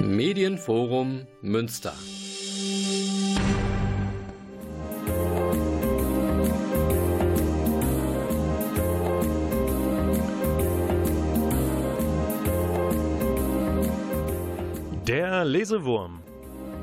[0.00, 1.94] Medienforum Münster.
[15.06, 16.20] Der Lesewurm.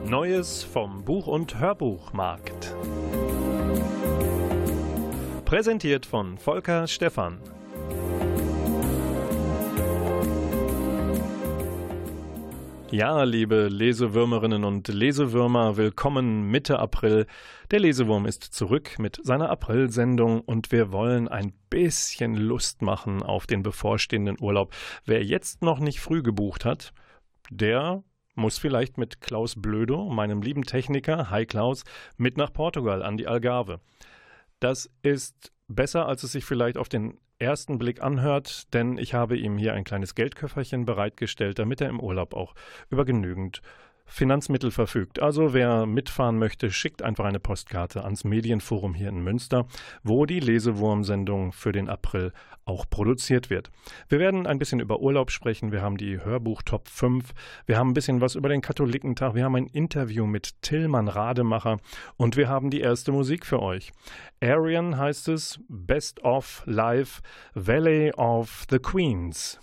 [0.06, 2.76] Neues vom Buch- und Hörbuchmarkt.
[5.46, 7.40] Präsentiert von Volker Stephan.
[12.94, 17.26] Ja, liebe Lesewürmerinnen und Lesewürmer, willkommen Mitte April.
[17.72, 23.48] Der Lesewurm ist zurück mit seiner April-Sendung und wir wollen ein bisschen Lust machen auf
[23.48, 24.74] den bevorstehenden Urlaub.
[25.06, 26.92] Wer jetzt noch nicht früh gebucht hat,
[27.50, 28.04] der
[28.36, 31.86] muss vielleicht mit Klaus Blödo, meinem lieben Techniker, hi Klaus,
[32.18, 33.80] mit nach Portugal an die Algarve.
[34.60, 39.38] Das ist besser, als es sich vielleicht auf den ersten Blick anhört, denn ich habe
[39.38, 42.54] ihm hier ein kleines Geldköfferchen bereitgestellt, damit er im Urlaub auch
[42.90, 43.62] über genügend
[44.12, 45.22] Finanzmittel verfügt.
[45.22, 49.66] Also wer mitfahren möchte, schickt einfach eine Postkarte ans Medienforum hier in Münster,
[50.04, 52.34] wo die Lesewurm-Sendung für den April
[52.66, 53.72] auch produziert wird.
[54.10, 55.72] Wir werden ein bisschen über Urlaub sprechen.
[55.72, 57.32] Wir haben die Hörbuch Top 5.
[57.66, 59.34] Wir haben ein bisschen was über den Katholikentag.
[59.34, 61.78] Wir haben ein Interview mit Tillmann Rademacher
[62.18, 63.94] und wir haben die erste Musik für euch.
[64.42, 67.22] Arian heißt es, Best of Live,
[67.54, 69.58] Valley of the Queens.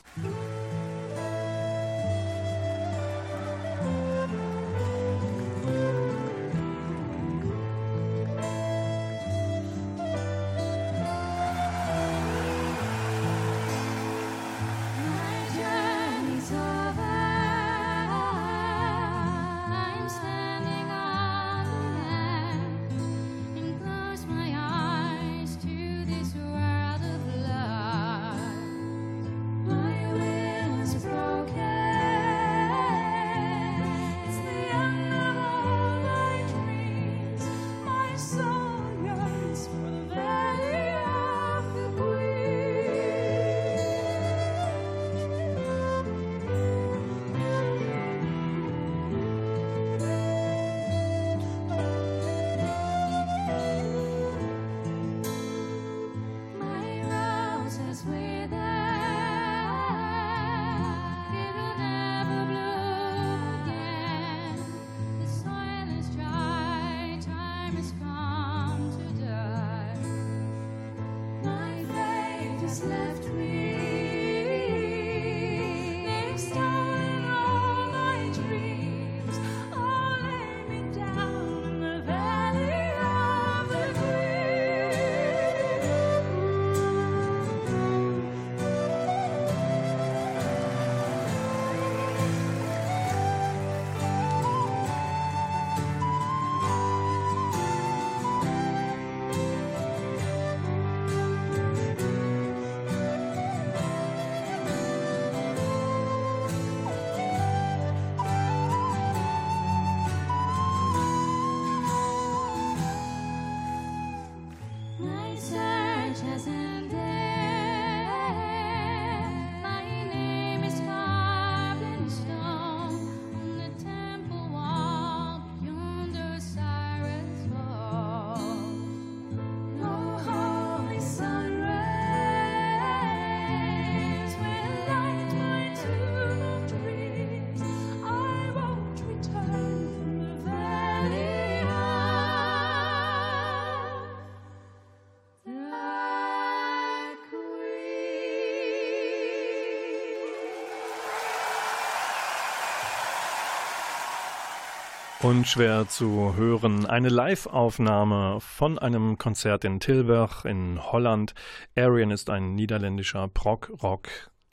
[155.28, 156.86] Unschwer zu hören.
[156.86, 161.34] Eine Live-Aufnahme von einem Konzert in Tilburg in Holland.
[161.76, 164.08] Arian ist ein niederländischer Prog-Rock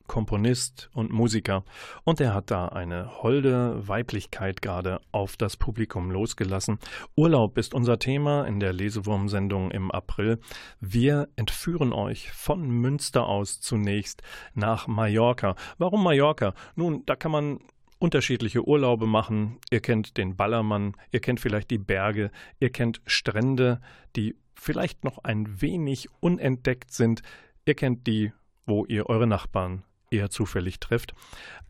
[0.07, 1.63] Komponist und Musiker
[2.03, 6.77] und er hat da eine holde Weiblichkeit gerade auf das Publikum losgelassen.
[7.15, 10.39] Urlaub ist unser Thema in der Lesewurm-Sendung im April.
[10.81, 14.23] Wir entführen euch von Münster aus zunächst
[14.53, 15.55] nach Mallorca.
[15.77, 16.53] Warum Mallorca?
[16.75, 17.59] Nun, da kann man
[17.99, 19.57] unterschiedliche Urlaube machen.
[19.71, 23.81] Ihr kennt den Ballermann, ihr kennt vielleicht die Berge, ihr kennt Strände,
[24.15, 27.21] die vielleicht noch ein wenig unentdeckt sind.
[27.65, 28.31] Ihr kennt die,
[28.65, 31.13] wo ihr eure Nachbarn eher zufällig trifft.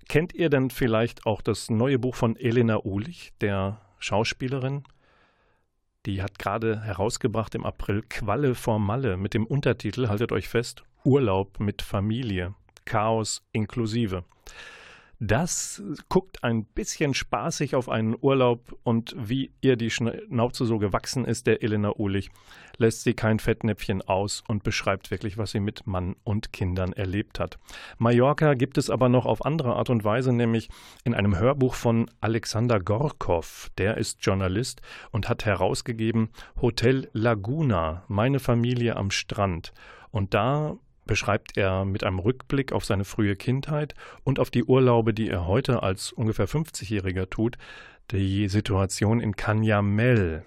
[0.07, 4.83] Kennt ihr denn vielleicht auch das neue Buch von Elena Uhlich, der Schauspielerin?
[6.05, 10.83] Die hat gerade herausgebracht im April Qualle vor Malle mit dem Untertitel, haltet euch fest,
[11.03, 12.53] Urlaub mit Familie,
[12.85, 14.23] Chaos inklusive.
[15.19, 21.23] Das guckt ein bisschen spaßig auf einen Urlaub und wie ihr die Schnauze so gewachsen
[21.23, 22.29] ist, der Elena Uhlich,
[22.77, 27.39] lässt sie kein Fettnäpfchen aus und beschreibt wirklich, was sie mit Mann und Kindern erlebt
[27.39, 27.57] hat.
[27.97, 30.69] Mallorca gibt es aber noch auf andere Art und Weise, nämlich
[31.05, 33.71] in einem Hörbuch von Alexander Gorkov.
[33.77, 36.29] Der ist Journalist und hat herausgegeben
[36.61, 39.73] Hotel Laguna, meine Familie am Strand.
[40.11, 43.93] Und da beschreibt er mit einem Rückblick auf seine frühe Kindheit
[44.23, 47.57] und auf die Urlaube, die er heute als ungefähr 50-Jähriger tut,
[48.11, 50.43] die Situation in Canyamel.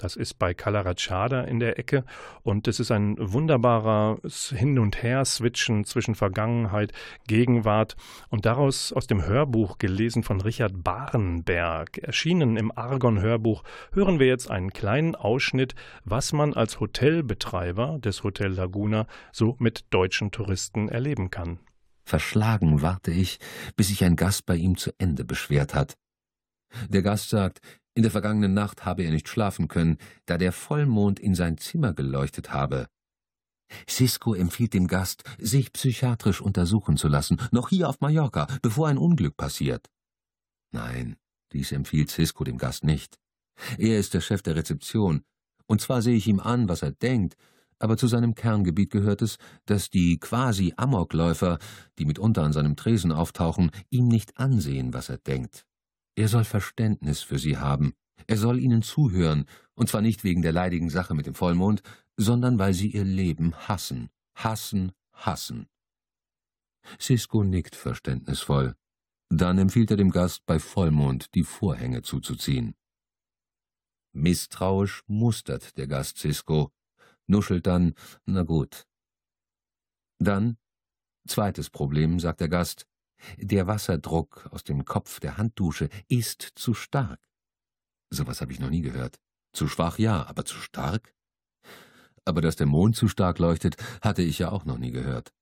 [0.00, 2.06] Das ist bei Kalarachada in der Ecke
[2.42, 6.92] und es ist ein wunderbares Hin- und Her-Switchen zwischen Vergangenheit,
[7.26, 7.96] Gegenwart
[8.30, 13.62] und daraus aus dem Hörbuch gelesen von Richard Barenberg, erschienen im Argon-Hörbuch,
[13.92, 15.74] hören wir jetzt einen kleinen Ausschnitt,
[16.06, 21.58] was man als Hotelbetreiber des Hotel Laguna so mit deutschen Touristen erleben kann.
[22.04, 23.38] Verschlagen warte ich,
[23.76, 25.98] bis sich ein Gast bei ihm zu Ende beschwert hat.
[26.88, 27.60] Der Gast sagt,
[27.94, 31.92] in der vergangenen Nacht habe er nicht schlafen können, da der Vollmond in sein Zimmer
[31.92, 32.86] geleuchtet habe.
[33.88, 38.98] Cisco empfiehlt dem Gast, sich psychiatrisch untersuchen zu lassen, noch hier auf Mallorca, bevor ein
[38.98, 39.88] Unglück passiert.
[40.72, 41.16] Nein,
[41.52, 43.18] dies empfiehlt Cisco dem Gast nicht.
[43.78, 45.22] Er ist der Chef der Rezeption,
[45.66, 47.36] und zwar sehe ich ihm an, was er denkt,
[47.78, 51.58] aber zu seinem Kerngebiet gehört es, dass die quasi Amokläufer,
[51.98, 55.66] die mitunter an seinem Tresen auftauchen, ihm nicht ansehen, was er denkt.
[56.20, 57.94] Er soll Verständnis für sie haben,
[58.26, 61.80] er soll ihnen zuhören, und zwar nicht wegen der leidigen Sache mit dem Vollmond,
[62.18, 65.66] sondern weil sie ihr Leben hassen, hassen, hassen.
[67.00, 68.76] Cisco nickt verständnisvoll.
[69.30, 72.74] Dann empfiehlt er dem Gast, bei Vollmond die Vorhänge zuzuziehen.
[74.12, 76.70] Misstrauisch mustert der Gast Cisco,
[77.28, 77.94] nuschelt dann,
[78.26, 78.86] na gut.
[80.18, 80.58] Dann,
[81.26, 82.89] zweites Problem, sagt der Gast,
[83.36, 87.20] der Wasserdruck aus dem Kopf der Handdusche ist zu stark.
[88.10, 89.20] Sowas habe ich noch nie gehört.
[89.52, 91.14] Zu schwach ja, aber zu stark?
[92.24, 95.32] Aber dass der Mond zu stark leuchtet, hatte ich ja auch noch nie gehört.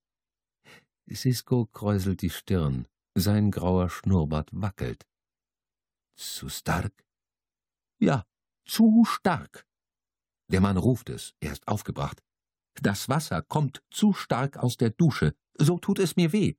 [1.10, 5.06] Cisco kräuselt die Stirn, sein grauer Schnurrbart wackelt.
[6.16, 6.92] Zu stark?
[8.00, 8.26] Ja,
[8.64, 9.66] zu stark.
[10.50, 12.22] Der Mann ruft es, er ist aufgebracht.
[12.80, 16.54] Das Wasser kommt zu stark aus der Dusche, so tut es mir weh.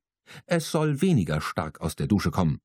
[0.46, 2.60] Es soll weniger stark aus der Dusche kommen.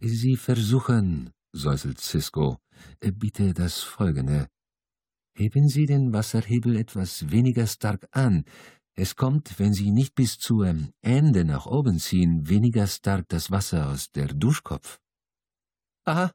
[0.00, 2.58] Sie versuchen, säuselt Cisco,
[3.00, 4.48] bitte das Folgende.
[5.34, 8.44] Heben Sie den Wasserhebel etwas weniger stark an.
[8.94, 13.90] Es kommt, wenn Sie nicht bis zum Ende nach oben ziehen, weniger stark das Wasser
[13.90, 14.98] aus der Duschkopf.
[16.04, 16.32] Aha,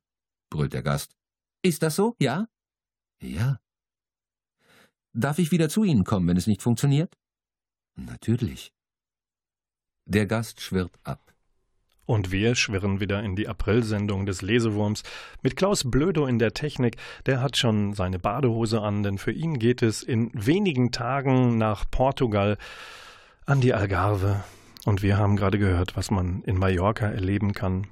[0.52, 1.16] brüllt der Gast.
[1.64, 2.48] Ist das so, ja?
[3.22, 3.60] Ja.
[5.14, 7.18] Darf ich wieder zu Ihnen kommen, wenn es nicht funktioniert?
[7.96, 8.72] Natürlich.
[10.06, 11.32] Der Gast schwirrt ab.
[12.06, 15.04] Und wir schwirren wieder in die Aprilsendung des Lesewurms
[15.42, 16.98] mit Klaus Blödo in der Technik.
[17.26, 21.86] Der hat schon seine Badehose an, denn für ihn geht es in wenigen Tagen nach
[21.90, 22.58] Portugal
[23.46, 24.44] an die Algarve.
[24.84, 27.88] Und wir haben gerade gehört, was man in Mallorca erleben kann,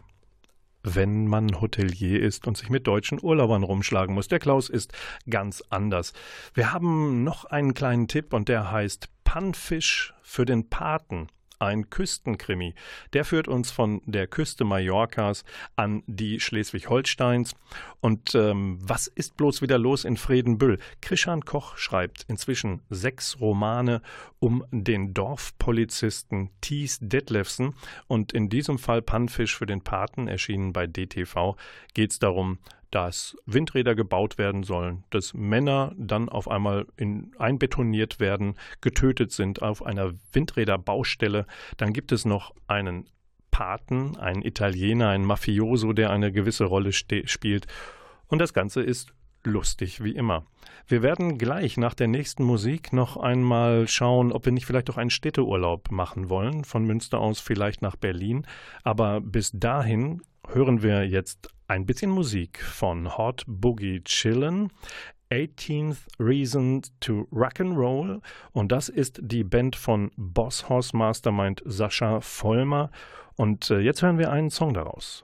[0.84, 4.28] wenn man Hotelier ist und sich mit deutschen Urlaubern rumschlagen muss.
[4.28, 4.92] Der Klaus ist
[5.30, 6.14] ganz anders.
[6.54, 11.28] Wir haben noch einen kleinen Tipp und der heißt Pannfisch für den Paten
[11.60, 12.74] ein Küstenkrimi.
[13.14, 15.44] Der führt uns von der Küste Mallorcas
[15.76, 17.56] an die Schleswig-Holsteins.
[18.02, 20.80] Und ähm, was ist bloß wieder los in Fredenbüll?
[21.02, 24.02] Krishan Koch schreibt inzwischen sechs Romane
[24.40, 27.76] um den Dorfpolizisten Thies Detlefsen.
[28.08, 31.56] Und in diesem Fall Pannfisch für den Paten, erschienen bei DTV,
[31.94, 32.60] geht es darum,
[32.92, 39.62] dass Windräder gebaut werden sollen, dass Männer dann auf einmal in, einbetoniert werden, getötet sind
[39.62, 41.46] auf einer Windräderbaustelle.
[41.78, 43.08] Dann gibt es noch einen
[43.52, 47.68] Paten, einen Italiener, einen Mafioso, der eine gewisse Rolle spielt.
[48.28, 50.46] Und das Ganze ist lustig wie immer.
[50.88, 54.98] Wir werden gleich nach der nächsten Musik noch einmal schauen, ob wir nicht vielleicht auch
[54.98, 58.46] einen Städteurlaub machen wollen, von Münster aus vielleicht nach Berlin.
[58.84, 64.70] Aber bis dahin hören wir jetzt ein bisschen Musik von Hot Boogie Chillin'.
[65.32, 68.20] 18th Reason to Rock and Roll
[68.52, 72.90] und das ist die Band von Boss Horse Mastermind Sascha Vollmer
[73.36, 75.24] und äh, jetzt hören wir einen Song daraus.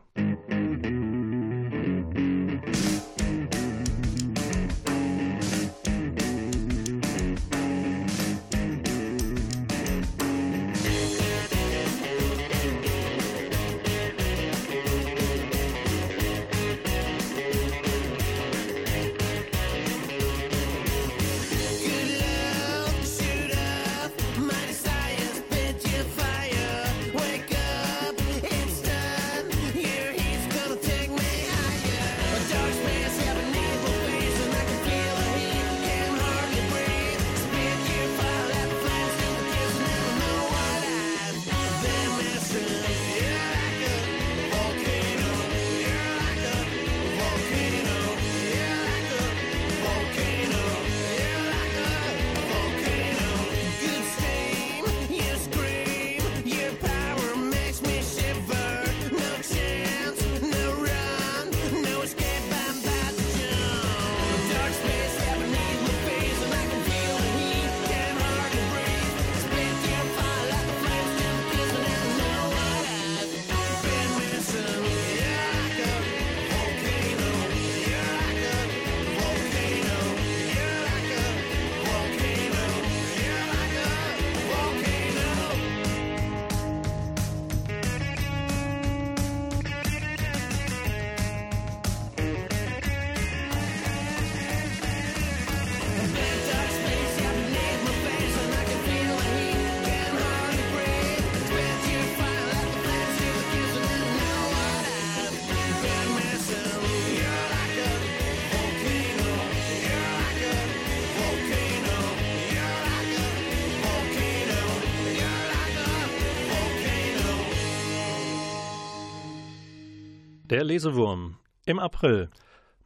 [120.65, 122.29] Lesewurm im April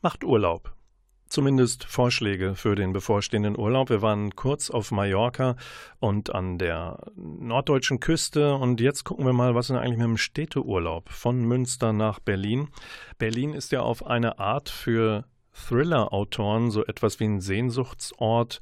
[0.01, 0.73] macht Urlaub.
[1.29, 3.89] Zumindest Vorschläge für den bevorstehenden Urlaub.
[3.89, 5.55] Wir waren kurz auf Mallorca
[5.99, 10.17] und an der norddeutschen Küste und jetzt gucken wir mal, was ist eigentlich mit dem
[10.17, 12.67] Städteurlaub von Münster nach Berlin.
[13.17, 18.59] Berlin ist ja auf eine Art für Thriller-Autoren so etwas wie ein Sehnsuchtsort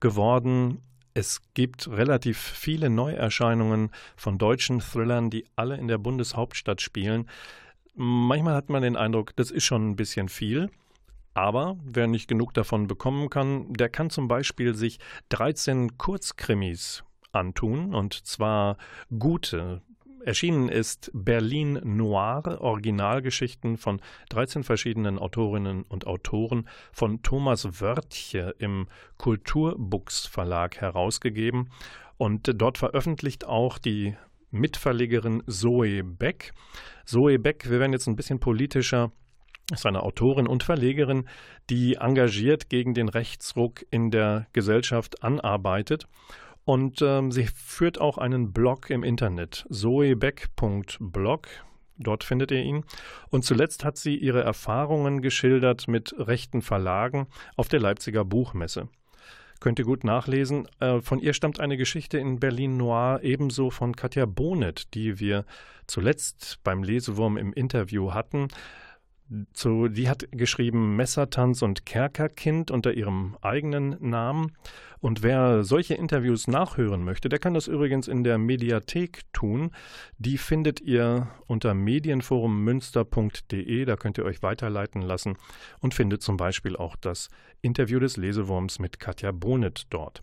[0.00, 0.82] geworden.
[1.14, 7.28] Es gibt relativ viele Neuerscheinungen von deutschen Thrillern, die alle in der Bundeshauptstadt spielen.
[8.00, 10.70] Manchmal hat man den Eindruck, das ist schon ein bisschen viel.
[11.34, 15.00] Aber wer nicht genug davon bekommen kann, der kann zum Beispiel sich
[15.30, 17.02] 13 Kurzkrimis
[17.32, 18.76] antun, und zwar
[19.18, 19.82] gute.
[20.24, 28.86] Erschienen ist Berlin Noir, Originalgeschichten von 13 verschiedenen Autorinnen und Autoren von Thomas Wörtche im
[29.16, 31.70] Kulturbooks Verlag herausgegeben.
[32.16, 34.16] Und dort veröffentlicht auch die
[34.50, 36.52] Mitverlegerin Zoe Beck.
[37.04, 39.12] Zoe Beck, wir werden jetzt ein bisschen politischer,
[39.72, 41.28] ist eine Autorin und Verlegerin,
[41.68, 46.06] die engagiert gegen den Rechtsruck in der Gesellschaft anarbeitet.
[46.64, 51.48] Und ähm, sie führt auch einen Blog im Internet, zoebeck.blog.
[51.96, 52.84] Dort findet ihr ihn.
[53.30, 57.26] Und zuletzt hat sie ihre Erfahrungen geschildert mit rechten Verlagen
[57.56, 58.88] auf der Leipziger Buchmesse.
[59.60, 60.68] Könnt ihr gut nachlesen.
[60.80, 65.44] Äh, von ihr stammt eine Geschichte in Berlin Noir, ebenso von Katja Bonet, die wir
[65.86, 68.48] zuletzt beim Lesewurm im Interview hatten.
[69.52, 74.52] Zu, die hat geschrieben Messertanz und Kerkerkind unter ihrem eigenen Namen.
[75.00, 79.72] Und wer solche Interviews nachhören möchte, der kann das übrigens in der Mediathek tun.
[80.16, 83.84] Die findet ihr unter medienforummünster.de.
[83.84, 85.36] Da könnt ihr euch weiterleiten lassen
[85.80, 87.28] und findet zum Beispiel auch das
[87.60, 90.22] Interview des Lesewurms mit Katja Bonet dort.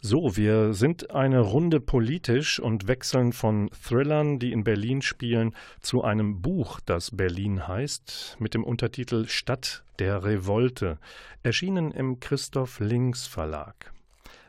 [0.00, 6.04] So, wir sind eine Runde politisch und wechseln von Thrillern, die in Berlin spielen, zu
[6.04, 10.98] einem Buch, das Berlin heißt, mit dem Untertitel Stadt der Revolte,
[11.42, 13.92] erschienen im Christoph Links Verlag.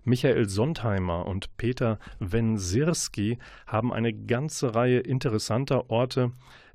[0.04, 6.32] Michael Sondheimer und Peter Wensirski haben eine ganze Reihe interessanter Orte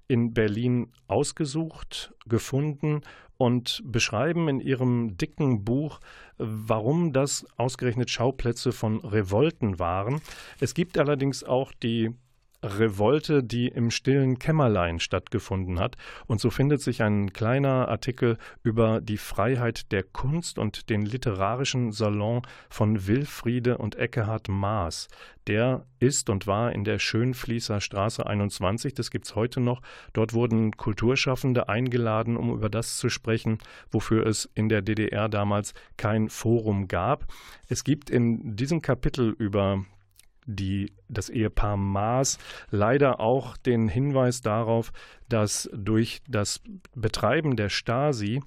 [0.08, 3.02] in Berlin ausgesucht, gefunden
[3.42, 5.98] und beschreiben in ihrem dicken Buch,
[6.38, 10.20] warum das ausgerechnet Schauplätze von Revolten waren.
[10.60, 12.14] Es gibt allerdings auch die
[12.62, 15.96] Revolte, die im stillen Kämmerlein stattgefunden hat.
[16.26, 21.92] Und so findet sich ein kleiner Artikel über die Freiheit der Kunst und den literarischen
[21.92, 25.08] Salon von Wilfriede und Eckehard Maas.
[25.48, 29.82] Der ist und war in der Schönfließer Straße 21, das gibt es heute noch.
[30.12, 33.58] Dort wurden Kulturschaffende eingeladen, um über das zu sprechen,
[33.90, 37.26] wofür es in der DDR damals kein Forum gab.
[37.68, 39.84] Es gibt in diesem Kapitel über
[40.46, 42.38] die, das Ehepaar Maas
[42.70, 44.92] leider auch den Hinweis darauf,
[45.28, 46.60] dass durch das
[46.94, 48.40] Betreiben der Stasi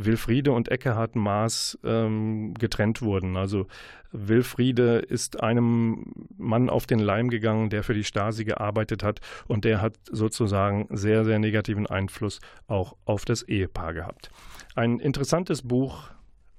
[0.00, 3.36] Wilfriede und Eckehard Maas ähm, getrennt wurden.
[3.36, 3.66] Also
[4.12, 9.64] Wilfriede ist einem Mann auf den Leim gegangen, der für die Stasi gearbeitet hat und
[9.64, 14.30] der hat sozusagen sehr, sehr negativen Einfluss auch auf das Ehepaar gehabt.
[14.76, 16.10] Ein interessantes Buch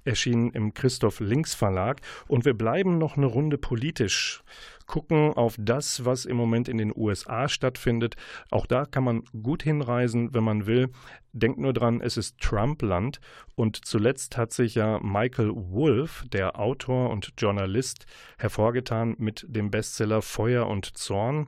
[0.09, 2.01] erschienen im Christoph Links Verlag.
[2.27, 4.43] Und wir bleiben noch eine Runde politisch,
[4.85, 8.15] gucken auf das, was im Moment in den USA stattfindet.
[8.49, 10.89] Auch da kann man gut hinreisen, wenn man will.
[11.31, 13.21] Denkt nur dran, es ist Trumpland.
[13.55, 18.05] Und zuletzt hat sich ja Michael Wolff, der Autor und Journalist,
[18.37, 21.47] hervorgetan mit dem Bestseller Feuer und Zorn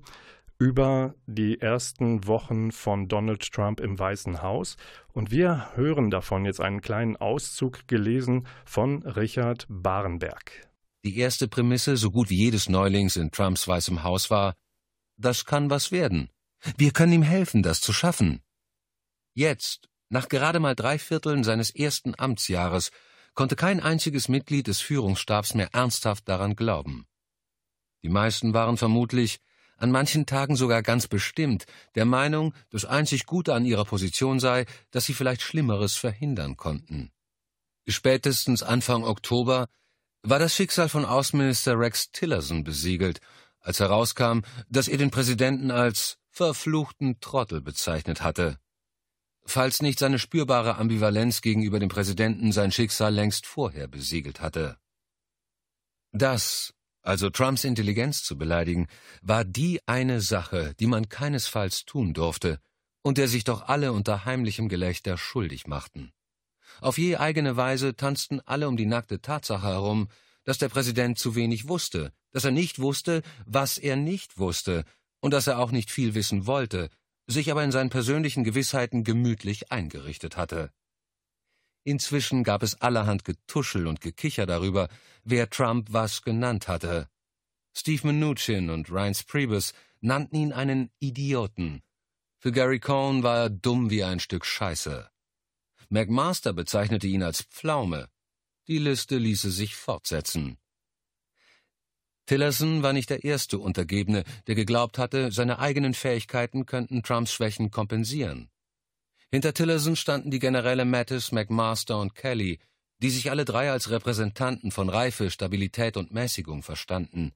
[0.61, 4.77] über die ersten Wochen von Donald Trump im Weißen Haus.
[5.11, 10.69] Und wir hören davon jetzt einen kleinen Auszug gelesen von Richard Barenberg.
[11.03, 14.53] Die erste Prämisse, so gut wie jedes Neulings in Trumps Weißem Haus war,
[15.17, 16.29] das kann was werden.
[16.77, 18.43] Wir können ihm helfen, das zu schaffen.
[19.33, 22.91] Jetzt, nach gerade mal drei Vierteln seines ersten Amtsjahres,
[23.33, 27.07] konnte kein einziges Mitglied des Führungsstabs mehr ernsthaft daran glauben.
[28.03, 29.39] Die meisten waren vermutlich
[29.81, 34.65] an manchen Tagen sogar ganz bestimmt, der Meinung, das einzig Gute an ihrer Position sei,
[34.91, 37.11] dass sie vielleicht Schlimmeres verhindern konnten.
[37.87, 39.67] Spätestens Anfang Oktober
[40.21, 43.21] war das Schicksal von Außenminister Rex Tillerson besiegelt,
[43.59, 48.59] als herauskam, dass er den Präsidenten als verfluchten Trottel bezeichnet hatte.
[49.43, 54.77] Falls nicht seine spürbare Ambivalenz gegenüber dem Präsidenten sein Schicksal längst vorher besiegelt hatte.
[56.11, 58.87] Das also Trumps Intelligenz zu beleidigen,
[59.21, 62.59] war die eine Sache, die man keinesfalls tun durfte
[63.03, 66.11] und der sich doch alle unter heimlichem Gelächter schuldig machten.
[66.79, 70.07] Auf je eigene Weise tanzten alle um die nackte Tatsache herum,
[70.43, 74.85] dass der Präsident zu wenig wusste, dass er nicht wusste, was er nicht wusste,
[75.19, 76.89] und dass er auch nicht viel wissen wollte,
[77.27, 80.71] sich aber in seinen persönlichen Gewissheiten gemütlich eingerichtet hatte.
[81.83, 84.87] Inzwischen gab es allerhand Getuschel und Gekicher darüber,
[85.23, 87.09] wer Trump was genannt hatte.
[87.75, 91.81] Steve Mnuchin und Reince Priebus nannten ihn einen Idioten.
[92.37, 95.09] Für Gary Cohn war er dumm wie ein Stück Scheiße.
[95.89, 98.09] McMaster bezeichnete ihn als Pflaume.
[98.67, 100.57] Die Liste ließe sich fortsetzen.
[102.27, 107.71] Tillerson war nicht der erste Untergebene, der geglaubt hatte, seine eigenen Fähigkeiten könnten Trumps Schwächen
[107.71, 108.50] kompensieren.
[109.33, 112.59] Hinter Tillerson standen die Generäle Mattis, McMaster und Kelly,
[113.01, 117.31] die sich alle drei als Repräsentanten von Reife, Stabilität und Mäßigung verstanden,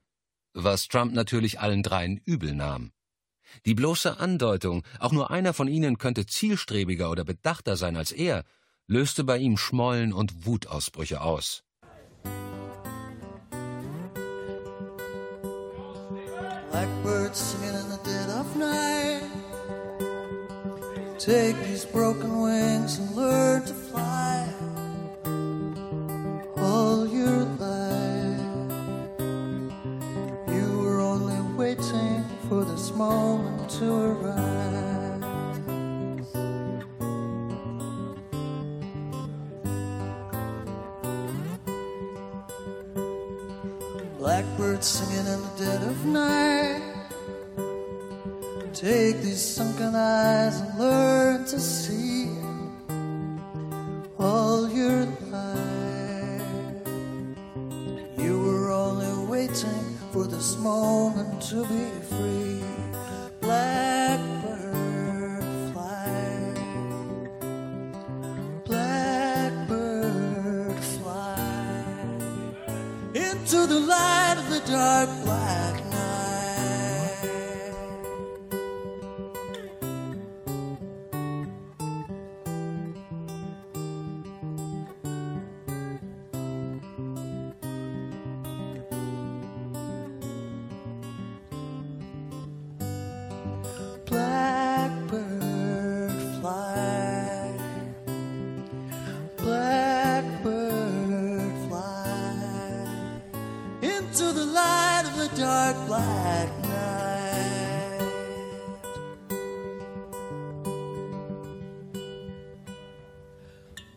[0.54, 2.92] was Trump natürlich allen dreien übel nahm.
[3.66, 8.44] Die bloße Andeutung, auch nur einer von ihnen könnte zielstrebiger oder bedachter sein als er,
[8.88, 11.64] löste bei ihm Schmollen und Wutausbrüche aus.
[16.72, 19.05] Blackbirds singing in the dead of night
[21.26, 24.48] Take these broken wings and learn to fly
[26.56, 28.40] all your life.
[30.48, 35.26] You were only waiting for this moment to arrive.
[44.20, 46.95] Blackbirds singing in the dead of night.
[48.76, 52.28] Take these sunken eyes and learn to see
[54.20, 56.42] all your life.
[58.18, 62.05] You were only waiting for this moment to be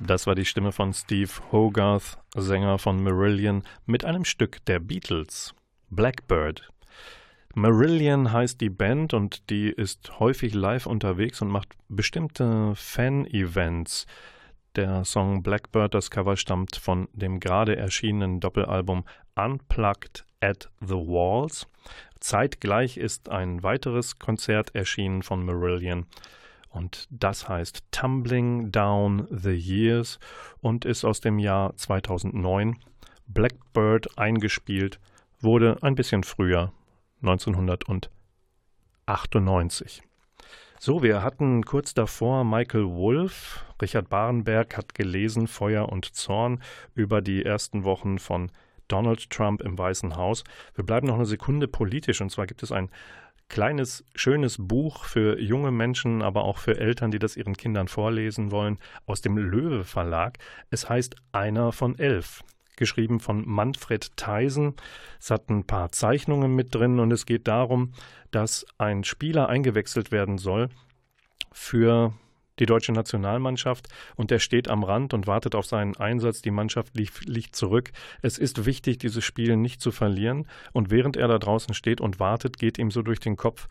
[0.00, 5.54] Das war die Stimme von Steve Hogarth, Sänger von Marillion, mit einem Stück der Beatles,
[5.88, 6.68] Blackbird.
[7.54, 14.06] Marillion heißt die Band und die ist häufig live unterwegs und macht bestimmte Fan-Events.
[14.74, 19.04] Der Song Blackbird, das Cover stammt von dem gerade erschienenen Doppelalbum
[19.36, 21.66] Unplugged at the Walls.
[22.20, 26.06] Zeitgleich ist ein weiteres Konzert erschienen von Marillion.
[26.76, 30.18] Und das heißt Tumbling Down the Years
[30.60, 32.76] und ist aus dem Jahr 2009.
[33.26, 35.00] Blackbird eingespielt
[35.40, 36.74] wurde ein bisschen früher,
[37.22, 40.02] 1998.
[40.78, 43.64] So, wir hatten kurz davor Michael Wolff.
[43.80, 46.60] Richard Barenberg hat gelesen Feuer und Zorn
[46.94, 48.52] über die ersten Wochen von
[48.88, 50.44] Donald Trump im Weißen Haus.
[50.74, 52.90] Wir bleiben noch eine Sekunde politisch und zwar gibt es ein
[53.48, 58.50] kleines, schönes Buch für junge Menschen, aber auch für Eltern, die das ihren Kindern vorlesen
[58.50, 60.38] wollen, aus dem Löwe Verlag.
[60.70, 62.42] Es heißt Einer von elf.
[62.76, 64.74] Geschrieben von Manfred Theisen.
[65.18, 67.92] Es hat ein paar Zeichnungen mit drin und es geht darum,
[68.30, 70.68] dass ein Spieler eingewechselt werden soll
[71.52, 72.12] für
[72.58, 76.42] die deutsche Nationalmannschaft und der steht am Rand und wartet auf seinen Einsatz.
[76.42, 77.92] Die Mannschaft liegt, liegt zurück.
[78.22, 80.46] Es ist wichtig, dieses Spiel nicht zu verlieren.
[80.72, 83.68] Und während er da draußen steht und wartet, geht ihm so durch den Kopf,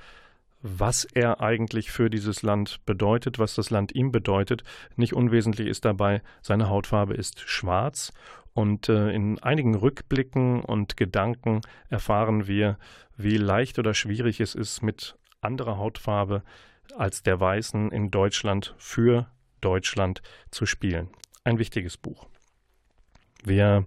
[0.62, 4.64] was er eigentlich für dieses Land bedeutet, was das Land ihm bedeutet.
[4.96, 8.14] Nicht unwesentlich ist dabei, seine Hautfarbe ist schwarz.
[8.54, 12.78] Und äh, in einigen Rückblicken und Gedanken erfahren wir,
[13.18, 16.42] wie leicht oder schwierig es ist, mit anderer Hautfarbe
[16.98, 19.28] als der Weißen in Deutschland für
[19.62, 21.10] Deutschland zu spielen.
[21.44, 22.28] Ein wichtiges Buch.
[23.44, 23.86] Wir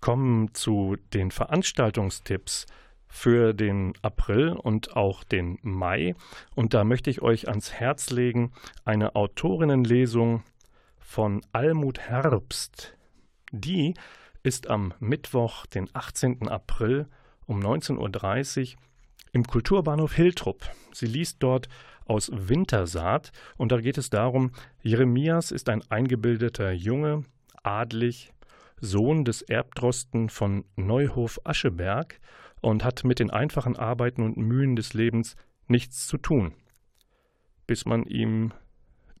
[0.00, 2.66] kommen zu den Veranstaltungstipps
[3.06, 6.14] für den April und auch den Mai.
[6.54, 8.52] Und da möchte ich euch ans Herz legen
[8.84, 10.42] eine Autorinnenlesung
[10.98, 12.96] von Almut Herbst.
[13.52, 13.94] Die
[14.42, 16.48] ist am Mittwoch, den 18.
[16.48, 17.06] April
[17.46, 18.80] um 19.30 Uhr
[19.32, 20.68] im Kulturbahnhof Hiltrup.
[20.92, 21.68] Sie liest dort
[22.06, 27.24] aus Wintersaat und da geht es darum, Jeremias ist ein eingebildeter Junge,
[27.62, 28.32] adlig,
[28.80, 32.20] Sohn des Erbdrosten von Neuhof-Ascheberg
[32.60, 35.36] und hat mit den einfachen Arbeiten und Mühen des Lebens
[35.68, 36.54] nichts zu tun,
[37.66, 38.52] bis man ihm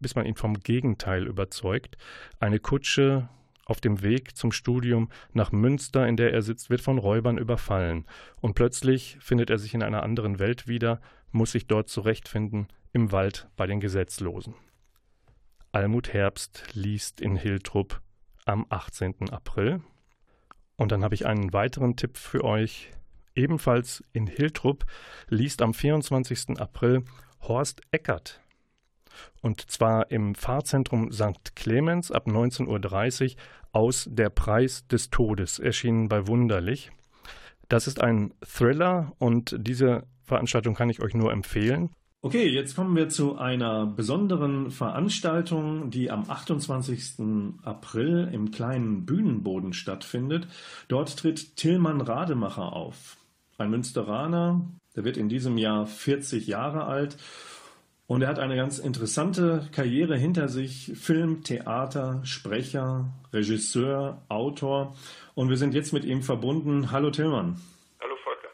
[0.04, 1.96] bis man ihn vom Gegenteil überzeugt.
[2.38, 3.30] Eine Kutsche
[3.64, 8.04] auf dem Weg zum Studium nach Münster, in der er sitzt, wird von Räubern überfallen.
[8.42, 11.00] Und plötzlich findet er sich in einer anderen Welt wieder,
[11.34, 14.54] muss sich dort zurechtfinden, im Wald bei den Gesetzlosen.
[15.72, 18.00] Almut Herbst liest in Hiltrup
[18.44, 19.30] am 18.
[19.30, 19.82] April.
[20.76, 22.90] Und dann habe ich einen weiteren Tipp für euch.
[23.34, 24.86] Ebenfalls in Hiltrup
[25.28, 26.60] liest am 24.
[26.60, 27.04] April
[27.40, 28.40] Horst Eckert.
[29.42, 31.56] Und zwar im Fahrzentrum St.
[31.56, 33.42] Clemens ab 19.30 Uhr
[33.72, 36.92] aus Der Preis des Todes, erschienen bei Wunderlich.
[37.68, 41.90] Das ist ein Thriller und diese Veranstaltung kann ich euch nur empfehlen.
[42.22, 47.18] Okay, jetzt kommen wir zu einer besonderen Veranstaltung, die am 28.
[47.62, 50.48] April im kleinen Bühnenboden stattfindet.
[50.88, 53.18] Dort tritt Tillmann Rademacher auf
[53.58, 54.62] ein Münsteraner,
[54.96, 57.18] der wird in diesem Jahr 40 Jahre alt
[58.06, 60.92] und er hat eine ganz interessante Karriere hinter sich.
[60.94, 64.94] Film, Theater, Sprecher, Regisseur, Autor.
[65.34, 66.90] Und wir sind jetzt mit ihm verbunden.
[66.90, 67.56] Hallo Tillmann.
[68.00, 68.48] Hallo Volker.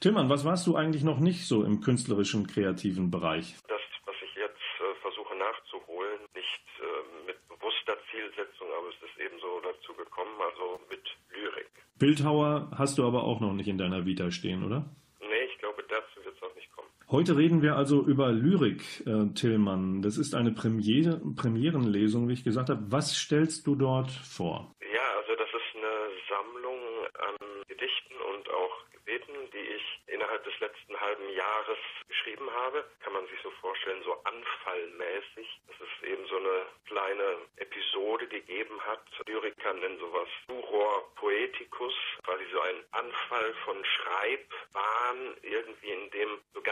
[0.00, 3.54] Tillmann, was warst du eigentlich noch nicht so im künstlerischen, kreativen Bereich?
[3.68, 9.20] Das, was ich jetzt äh, versuche nachzuholen, nicht äh, mit bewusster Zielsetzung, aber es ist
[9.20, 11.70] eben so dazu gekommen, also mit Lyrik.
[11.96, 14.84] Bildhauer hast du aber auch noch nicht in deiner Vita stehen, oder?
[15.20, 16.88] Nee, ich glaube, dazu wird es auch nicht kommen.
[17.12, 20.00] Heute reden wir also über Lyrik, äh, Tillmann.
[20.00, 22.84] Das ist eine Premiere, Premierenlesung, wie ich gesagt habe.
[22.86, 24.70] Was stellst du dort vor?
[24.78, 25.90] Ja, also das ist eine
[26.30, 26.78] Sammlung
[27.18, 27.34] an
[27.66, 32.84] Gedichten und auch Gebeten, die ich innerhalb des letzten halben Jahres geschrieben habe.
[33.00, 35.48] Kann man sich so vorstellen, so anfallmäßig.
[35.66, 39.02] Das ist eben so eine kleine Episode gegeben hat.
[39.26, 46.19] Lyriker nennen sowas Furor Poeticus, quasi so ein Anfall von Schreibbahn, irgendwie in dem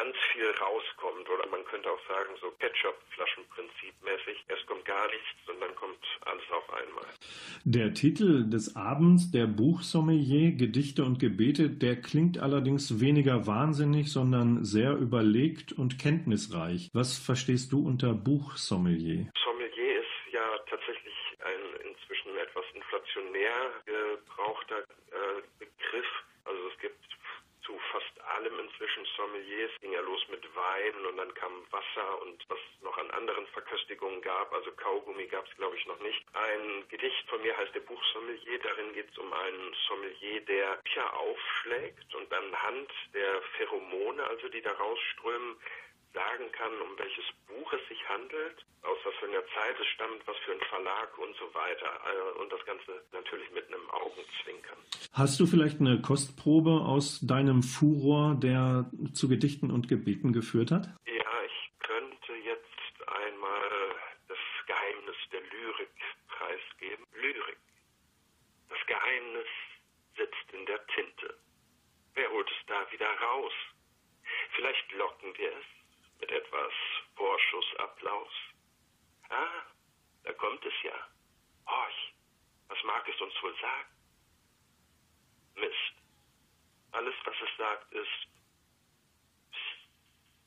[0.08, 1.28] ganz viel rauskommt.
[1.28, 4.44] Oder man könnte auch sagen, so Ketchup-Flaschenprinzip mäßig.
[4.48, 7.04] Erst kommt gar nichts und dann kommt alles auf einmal.
[7.64, 14.64] Der Titel des Abends, der Buchsommelier, Gedichte und Gebete, der klingt allerdings weniger wahnsinnig, sondern
[14.64, 16.88] sehr überlegt und kenntnisreich.
[16.94, 19.30] Was verstehst du unter Buchsommelier?
[19.44, 26.08] Sommelier ist ja tatsächlich ein inzwischen etwas inflationär gebrauchter äh, Begriff.
[26.44, 27.04] Also es gibt
[27.68, 29.04] zu fast allem inzwischen
[29.48, 29.70] Sommeliers.
[29.80, 34.20] Ging ja los mit Wein und dann kam Wasser und was noch an anderen Verköstigungen
[34.22, 34.52] gab.
[34.52, 36.24] Also Kaugummi gab es, glaube ich, noch nicht.
[36.34, 38.58] Ein Gedicht von mir heißt der Buch Sommelier.
[38.60, 44.62] Darin geht es um einen Sommelier, der Bücher aufschlägt und anhand der Pheromone, also die
[44.62, 45.56] da rausströmen,
[46.14, 50.26] sagen kann, um welches Buch es sich handelt, aus was für einer Zeit es stammt,
[50.26, 51.90] was für ein Verlag und so weiter.
[52.06, 54.78] Äh, und das Ganze natürlich mit einem Augenzwinkern.
[55.12, 60.88] Hast du vielleicht eine Kostprobe aus deinem Furor, der zu Gedichten und Gebeten geführt hat?
[61.06, 63.70] Ja, ich könnte jetzt einmal
[64.28, 65.96] das Geheimnis der Lyrik
[66.28, 67.04] preisgeben.
[67.14, 67.58] Lyrik.
[68.68, 69.48] Das Geheimnis
[70.16, 71.34] sitzt in der Tinte.
[72.14, 73.52] Wer holt es da wieder raus?
[74.54, 75.64] Vielleicht locken wir es
[76.20, 76.72] mit etwas
[77.16, 78.32] Vorschussapplaus.
[79.30, 79.62] Ah,
[80.24, 80.96] da kommt es ja.
[81.66, 82.14] Horch,
[82.68, 83.88] was mag es uns wohl sagen?
[85.56, 85.94] Mist.
[86.92, 88.28] Alles, was es sagt, ist.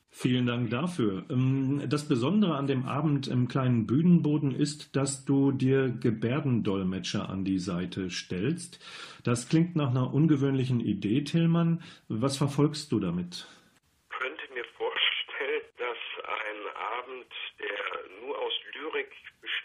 [0.10, 1.24] Vielen Dank dafür.
[1.30, 7.44] Ähm, das Besondere an dem Abend im kleinen Bühnenboden ist, dass du dir Gebärdendolmetscher an
[7.44, 8.80] die Seite stellst.
[9.24, 11.82] Das klingt nach einer ungewöhnlichen Idee, Tillmann.
[12.08, 13.48] Was verfolgst du damit?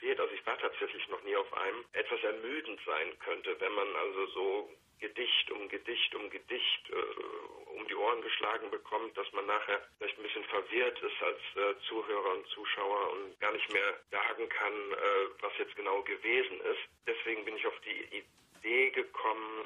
[0.07, 3.89] besteht, also ich war tatsächlich noch nie auf einem, etwas ermüdend sein könnte, wenn man
[3.97, 9.47] also so Gedicht um Gedicht um Gedicht äh, um die Ohren geschlagen bekommt, dass man
[9.47, 14.01] nachher vielleicht ein bisschen verwirrt ist als äh, Zuhörer und Zuschauer und gar nicht mehr
[14.11, 14.97] sagen kann, äh,
[15.41, 16.89] was jetzt genau gewesen ist.
[17.07, 18.25] Deswegen bin ich auf die
[18.65, 19.65] Idee gekommen,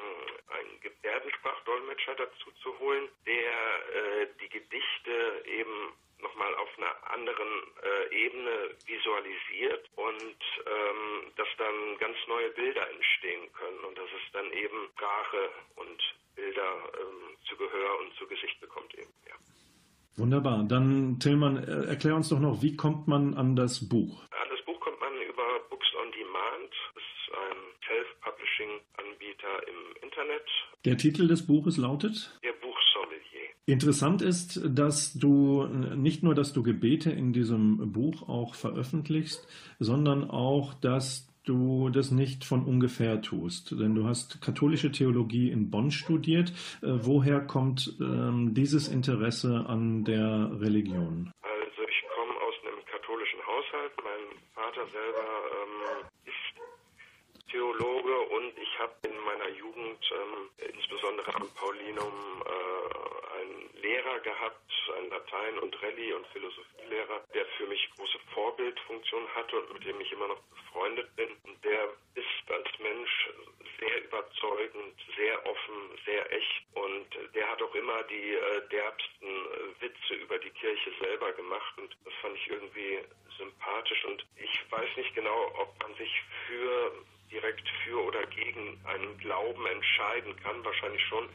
[0.48, 7.48] einen Gebärdensprachdolmetscher dazu zu holen, der äh, die Gedichte eben nochmal auf einer anderen
[7.82, 14.32] äh, Ebene visualisiert und ähm, dass dann ganz neue Bilder entstehen können und dass es
[14.32, 16.02] dann eben Sprache und
[16.60, 19.34] Bilder ähm, zu Gehör und zu Gesicht bekommt eben, ja.
[20.16, 20.64] Wunderbar.
[20.64, 24.22] Dann, Tillmann, äh, erklär uns doch noch, wie kommt man an das Buch?
[24.30, 26.72] An das Buch kommt man über Books on Demand.
[26.94, 30.42] Das ist ein Self-Publishing-Anbieter im Internet.
[30.84, 32.38] Der Titel des Buches lautet?
[32.42, 33.48] Der Buchsommelier.
[33.66, 39.46] Interessant ist, dass du nicht nur, dass du Gebete in diesem Buch auch veröffentlichst,
[39.78, 43.72] sondern auch, dass du das nicht von ungefähr tust.
[43.72, 46.50] Denn du hast katholische Theologie in Bonn studiert.
[46.82, 51.32] Äh, woher kommt ähm, dieses Interesse an der Religion?
[51.42, 53.92] Also ich komme aus einem katholischen Haushalt.
[54.08, 56.54] Mein Vater selber ähm, ist
[57.50, 64.69] Theologe und ich habe in meiner Jugend ähm, insbesondere am Paulinum äh, einen Lehrer gehabt,
[64.94, 70.00] einen Latein- und Rallye- und Philosophielehrer, der für mich große Vorbildfunktion hatte und mit dem
[70.00, 71.28] ich immer noch befreundet bin.
[71.44, 73.30] Und der ist als Mensch
[73.78, 79.82] sehr überzeugend, sehr offen, sehr echt und der hat auch immer die äh, derbsten äh,
[79.82, 82.98] Witze über die Kirche selber gemacht und das fand ich irgendwie
[83.38, 86.92] sympathisch und ich weiß nicht genau, ob man sich für
[87.30, 91.28] direkt für oder gegen einen Glauben entscheiden kann, wahrscheinlich schon.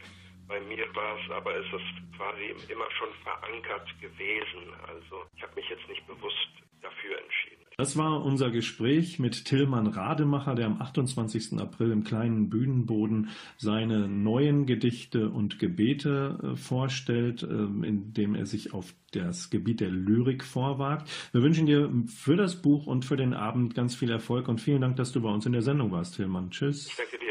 [0.47, 4.73] Bei mir war es, aber ist es quasi immer schon verankert gewesen.
[4.87, 6.49] Also ich habe mich jetzt nicht bewusst
[6.81, 7.65] dafür entschieden.
[7.77, 11.59] Das war unser Gespräch mit Tillmann Rademacher, der am 28.
[11.59, 18.73] April im kleinen Bühnenboden seine neuen Gedichte und Gebete äh, vorstellt, äh, indem er sich
[18.73, 21.09] auf das Gebiet der Lyrik vorwagt.
[21.33, 24.79] Wir wünschen dir für das Buch und für den Abend ganz viel Erfolg und vielen
[24.79, 26.51] Dank, dass du bei uns in der Sendung warst, Tillmann.
[26.51, 26.87] Tschüss.
[26.87, 27.24] Ich danke dir.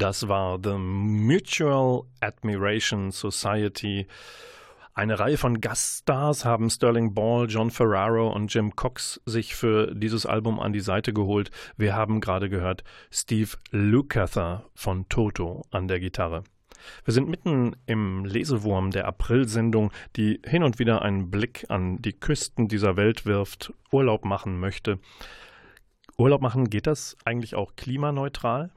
[0.00, 4.06] Das war The Mutual Admiration Society.
[4.94, 10.24] Eine Reihe von Gaststars haben Sterling Ball, John Ferraro und Jim Cox sich für dieses
[10.24, 11.50] Album an die Seite geholt.
[11.76, 16.44] Wir haben gerade gehört Steve Lukather von Toto an der Gitarre.
[17.04, 22.14] Wir sind mitten im Lesewurm der April-Sendung, die hin und wieder einen Blick an die
[22.14, 24.98] Küsten dieser Welt wirft, Urlaub machen möchte.
[26.16, 28.70] Urlaub machen, geht das eigentlich auch klimaneutral?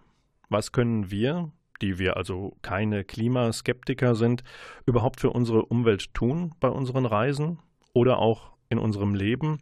[0.53, 4.43] Was können wir, die wir also keine Klimaskeptiker sind,
[4.85, 7.57] überhaupt für unsere Umwelt tun bei unseren Reisen
[7.93, 9.57] oder auch in unserem Leben?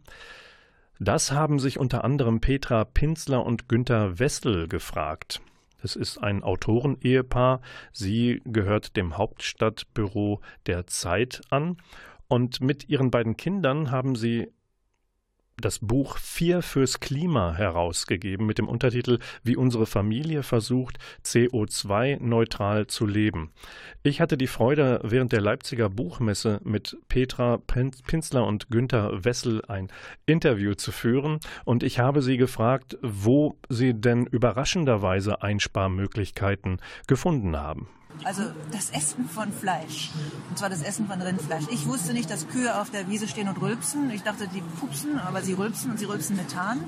[1.00, 5.40] Das haben sich unter anderem Petra Pinzler und Günter Wessel gefragt.
[5.82, 7.62] Es ist ein Autorenehepaar.
[7.92, 11.78] Sie gehört dem Hauptstadtbüro der Zeit an.
[12.28, 14.52] Und mit ihren beiden Kindern haben sie
[15.62, 23.06] das Buch Vier fürs Klima herausgegeben mit dem Untertitel Wie unsere Familie versucht, CO2-neutral zu
[23.06, 23.50] leben.
[24.02, 29.88] Ich hatte die Freude, während der Leipziger Buchmesse mit Petra Pinzler und Günther Wessel ein
[30.26, 37.88] Interview zu führen und ich habe sie gefragt, wo sie denn überraschenderweise Einsparmöglichkeiten gefunden haben.
[38.24, 40.10] Also das Essen von Fleisch.
[40.48, 41.64] Und zwar das Essen von Rindfleisch.
[41.70, 44.10] Ich wusste nicht, dass Kühe auf der Wiese stehen und rülpsen.
[44.10, 46.84] Ich dachte, die pupsen, aber sie rülpsen und sie rülpsen Methan.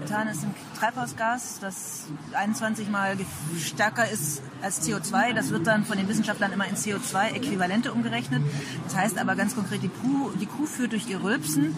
[0.00, 3.16] Methan ist ein Treibhausgas, das 21 Mal
[3.58, 5.34] stärker ist als CO2.
[5.34, 8.42] Das wird dann von den Wissenschaftlern immer in CO2-Äquivalente umgerechnet.
[8.84, 11.76] Das heißt aber ganz konkret, die Kuh, die Kuh führt durch ihr Rülpsen,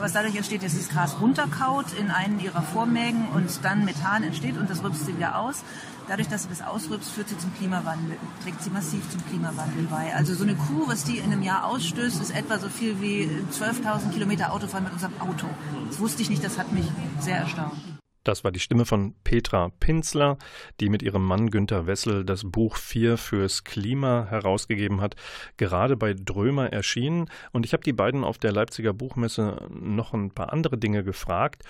[0.00, 4.58] was dadurch entsteht, dass das Gras runterkaut in einen ihrer Vormägen und dann Methan entsteht
[4.58, 5.62] und das rülpst sie wieder aus.
[6.06, 10.14] Dadurch, dass sie das ausrübst, führt sie zum Klimawandel, trägt sie massiv zum Klimawandel bei.
[10.14, 13.28] Also so eine Kuh, was die in einem Jahr ausstößt, ist etwa so viel wie
[13.50, 15.46] 12.000 Kilometer Autofahren mit unserem Auto.
[15.88, 16.84] Das wusste ich nicht, das hat mich
[17.20, 17.72] sehr erstaunt.
[18.22, 20.38] Das war die Stimme von Petra Pinzler,
[20.80, 25.14] die mit ihrem Mann Günter Wessel das Buch 4 fürs Klima herausgegeben hat,
[25.58, 27.30] gerade bei Drömer erschienen.
[27.52, 31.64] Und ich habe die beiden auf der Leipziger Buchmesse noch ein paar andere Dinge gefragt,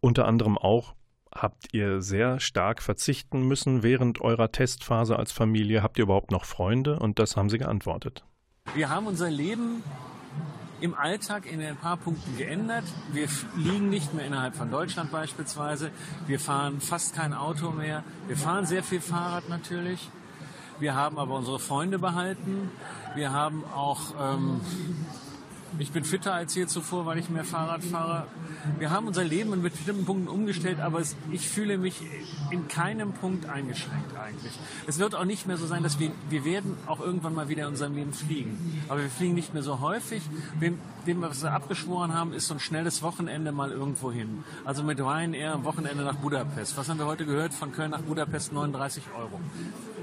[0.00, 0.94] unter anderem auch,
[1.34, 5.82] Habt ihr sehr stark verzichten müssen während eurer Testphase als Familie?
[5.82, 6.98] Habt ihr überhaupt noch Freunde?
[6.98, 8.24] Und das haben sie geantwortet.
[8.74, 9.82] Wir haben unser Leben
[10.80, 12.84] im Alltag in ein paar Punkten geändert.
[13.12, 15.90] Wir fliegen nicht mehr innerhalb von Deutschland beispielsweise.
[16.26, 18.04] Wir fahren fast kein Auto mehr.
[18.26, 20.10] Wir fahren sehr viel Fahrrad natürlich.
[20.80, 22.70] Wir haben aber unsere Freunde behalten.
[23.14, 24.60] Wir haben auch ähm,
[25.78, 28.26] ich bin fitter als je zuvor, weil ich mehr Fahrrad fahre.
[28.78, 32.00] Wir haben unser Leben in bestimmten Punkten umgestellt, aber es, ich fühle mich
[32.50, 34.52] in keinem Punkt eingeschränkt eigentlich.
[34.86, 37.62] Es wird auch nicht mehr so sein, dass wir, wir werden auch irgendwann mal wieder
[37.62, 38.82] in unserem Leben fliegen.
[38.88, 40.22] Aber wir fliegen nicht mehr so häufig.
[40.60, 44.44] Dem, dem was wir abgeschworen haben, ist so ein schnelles Wochenende mal irgendwo hin.
[44.64, 46.76] Also mit Ryanair am Wochenende nach Budapest.
[46.76, 47.54] Was haben wir heute gehört?
[47.54, 49.40] Von Köln nach Budapest 39 Euro.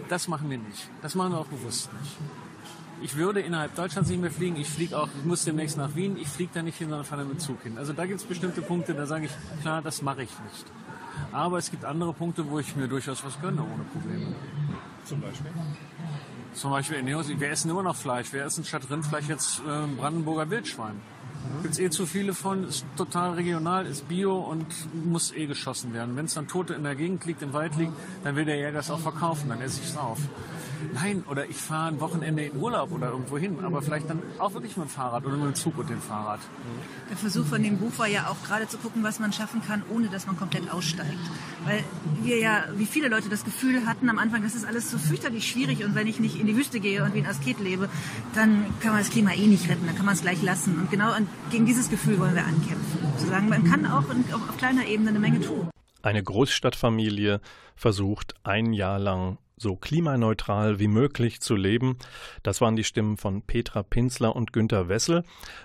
[0.10, 0.90] Das machen wir nicht.
[1.02, 2.18] Das machen wir auch bewusst nicht
[3.02, 4.56] ich würde innerhalb Deutschlands nicht mehr fliegen.
[4.58, 6.18] Ich fliege auch, ich muss demnächst nach Wien.
[6.18, 7.78] Ich fliege da nicht hin, sondern fahre mit Zug hin.
[7.78, 9.32] Also da gibt es bestimmte Punkte, da sage ich,
[9.62, 10.66] klar, das mache ich nicht.
[11.32, 14.34] Aber es gibt andere Punkte, wo ich mir durchaus was gönne, ohne Probleme.
[15.06, 15.52] Zum Beispiel?
[16.54, 18.34] Zum Beispiel, wir essen immer noch Fleisch.
[18.34, 20.96] Wir essen statt Rindfleisch jetzt äh, Brandenburger Wildschwein.
[20.96, 21.62] Mhm.
[21.62, 24.66] Gibt es eh zu viele von, ist total regional, ist bio und
[25.06, 26.16] muss eh geschossen werden.
[26.16, 27.94] Wenn es dann Tote in der Gegend liegt, im Wald liegt,
[28.24, 30.20] dann will der Jäger es auch verkaufen, dann esse ich es auf.
[30.94, 34.54] Nein, oder ich fahre ein Wochenende in Urlaub oder irgendwo hin, aber vielleicht dann auch
[34.54, 36.40] wirklich mit dem Fahrrad oder mit dem Zug und dem Fahrrad.
[37.10, 39.84] Der Versuch von dem Buch war ja auch gerade zu gucken, was man schaffen kann,
[39.90, 41.20] ohne dass man komplett aussteigt.
[41.66, 41.84] Weil
[42.24, 45.50] wir ja, wie viele Leute das Gefühl hatten am Anfang, das ist alles so fürchterlich
[45.50, 47.90] schwierig und wenn ich nicht in die Wüste gehe und wie ein Asket lebe,
[48.36, 50.80] dann kann man das Klima eh nicht retten, dann kann man es gleich lassen.
[50.80, 51.14] Und genau
[51.52, 53.00] gegen dieses Gefühl wollen wir ankämpfen.
[53.18, 55.70] Zu sagen, man kann auch auf kleiner Ebene eine Menge tun.
[56.02, 57.42] Eine Großstadtfamilie
[57.76, 61.98] versucht ein Jahr lang so klimaneutral wie möglich zu leben.
[62.44, 65.24] Das waren die Stimmen von Petra Pinzler und Günter Wessel.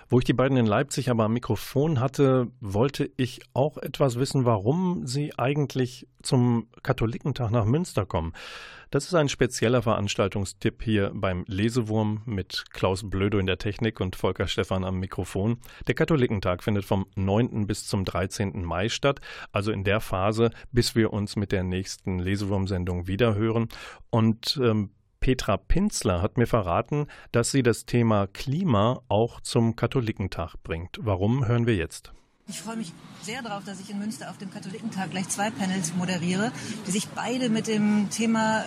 [0.09, 4.45] Wo ich die beiden in Leipzig aber am Mikrofon hatte, wollte ich auch etwas wissen,
[4.45, 8.33] warum sie eigentlich zum Katholikentag nach Münster kommen.
[8.95, 14.15] Das ist ein spezieller Veranstaltungstipp hier beim Lesewurm mit Klaus Blödo in der Technik und
[14.15, 15.57] Volker Stephan am Mikrofon.
[15.87, 17.67] Der Katholikentag findet vom 9.
[17.67, 18.63] bis zum 13.
[18.63, 19.19] Mai statt,
[19.51, 23.67] also in der Phase, bis wir uns mit der nächsten Lesewurm-Sendung wiederhören.
[24.11, 30.55] Und ähm, Petra Pinzler hat mir verraten, dass sie das Thema Klima auch zum Katholikentag
[30.63, 30.99] bringt.
[31.01, 32.13] Warum hören wir jetzt?
[32.47, 32.93] Ich freue mich
[33.23, 36.51] sehr darauf, dass ich in Münster auf dem Katholikentag gleich zwei Panels moderiere,
[36.85, 38.63] die sich beide mit dem Thema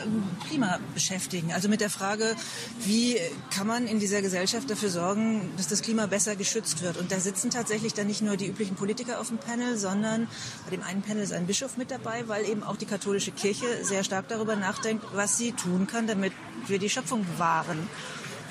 [0.49, 1.53] Klima beschäftigen.
[1.53, 2.35] Also mit der Frage,
[2.81, 3.17] wie
[3.55, 6.97] kann man in dieser Gesellschaft dafür sorgen, dass das Klima besser geschützt wird.
[6.97, 10.27] Und da sitzen tatsächlich dann nicht nur die üblichen Politiker auf dem Panel, sondern
[10.65, 13.85] bei dem einen Panel ist ein Bischof mit dabei, weil eben auch die katholische Kirche
[13.85, 16.33] sehr stark darüber nachdenkt, was sie tun kann, damit
[16.67, 17.89] wir die Schöpfung wahren.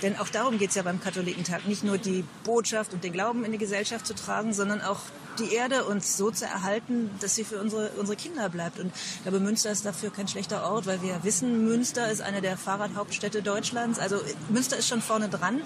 [0.01, 3.43] Denn auch darum geht es ja beim Katholikentag, nicht nur die Botschaft und den Glauben
[3.45, 4.99] in die Gesellschaft zu tragen, sondern auch
[5.39, 8.79] die Erde uns so zu erhalten, dass sie für unsere, unsere Kinder bleibt.
[8.79, 12.41] Und ich glaube, Münster ist dafür kein schlechter Ort, weil wir wissen, Münster ist eine
[12.41, 13.99] der Fahrradhauptstädte Deutschlands.
[13.99, 14.19] Also
[14.49, 15.61] Münster ist schon vorne dran.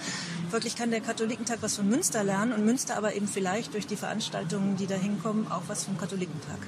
[0.49, 3.95] Wirklich kann der Katholikentag was von Münster lernen und Münster aber eben vielleicht durch die
[3.95, 6.59] Veranstaltungen, die da hinkommen, auch was vom Katholikentag.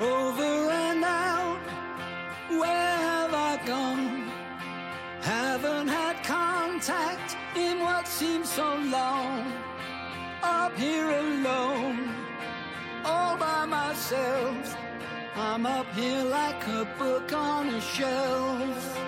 [0.00, 0.67] over.
[2.48, 4.32] Where have I gone?
[5.20, 9.52] Haven't had contact in what seems so long.
[10.42, 12.08] Up here alone,
[13.04, 14.76] all by myself.
[15.36, 19.07] I'm up here like a book on a shelf.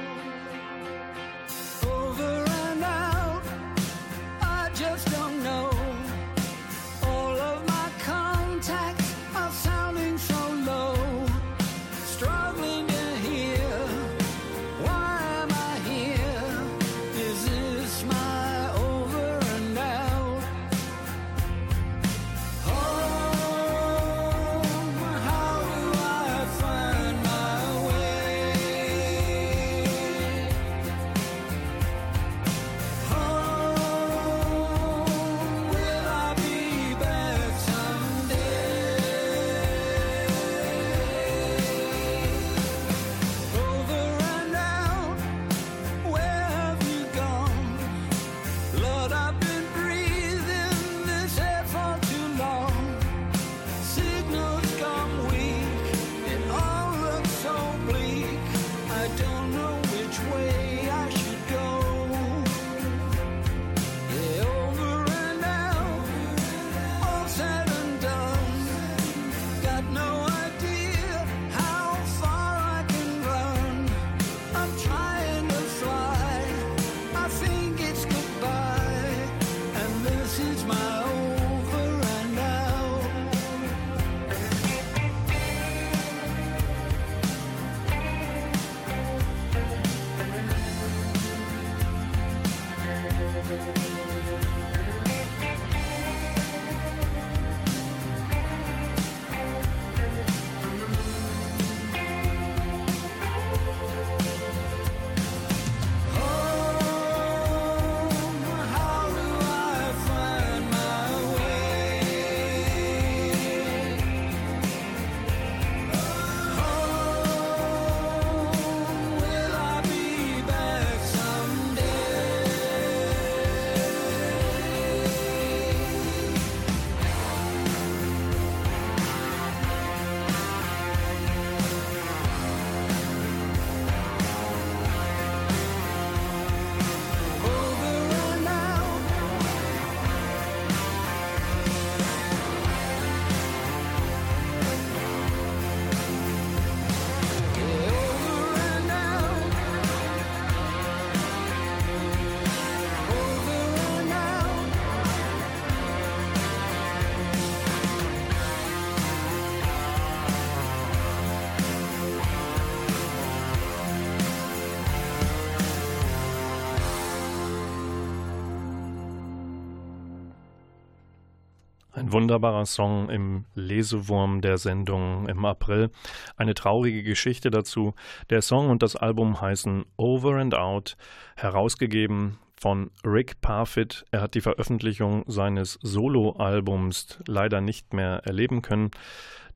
[172.13, 175.91] Wunderbarer Song im Lesewurm der Sendung im April.
[176.37, 177.95] Eine traurige Geschichte dazu.
[178.31, 180.97] Der Song und das Album heißen Over and Out,
[181.37, 184.05] herausgegeben von Rick Parfit.
[184.11, 188.91] Er hat die Veröffentlichung seines Soloalbums leider nicht mehr erleben können.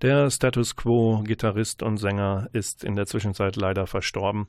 [0.02, 4.48] Der Status Quo-Gitarrist und Sänger ist in der Zwischenzeit leider verstorben.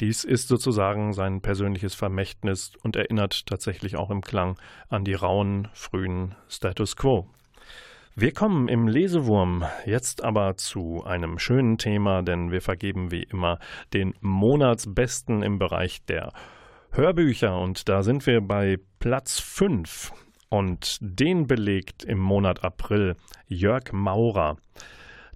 [0.00, 5.68] Dies ist sozusagen sein persönliches Vermächtnis und erinnert tatsächlich auch im Klang an die rauen,
[5.72, 7.28] frühen Status Quo.
[8.20, 13.60] Wir kommen im Lesewurm jetzt aber zu einem schönen Thema, denn wir vergeben wie immer
[13.94, 16.32] den Monatsbesten im Bereich der
[16.90, 17.56] Hörbücher.
[17.56, 20.10] Und da sind wir bei Platz 5
[20.48, 23.14] und den belegt im Monat April
[23.46, 24.56] Jörg Maurer,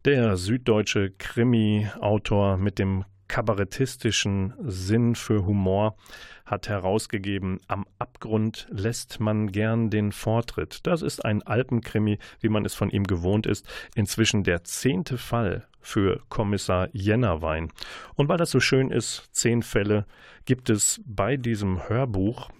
[0.05, 5.97] der süddeutsche Krimi-Autor mit dem kabarettistischen Sinn für Humor,
[6.45, 10.87] hat herausgegeben Am Abgrund lässt man gern den Vortritt.
[10.87, 15.67] Das ist ein Alpenkrimi, wie man es von ihm gewohnt ist, inzwischen der zehnte Fall
[15.81, 17.73] für Kommissar Jennerwein.
[18.15, 20.07] Und weil das so schön ist, zehn Fälle,
[20.45, 22.51] gibt es bei diesem Hörbuch,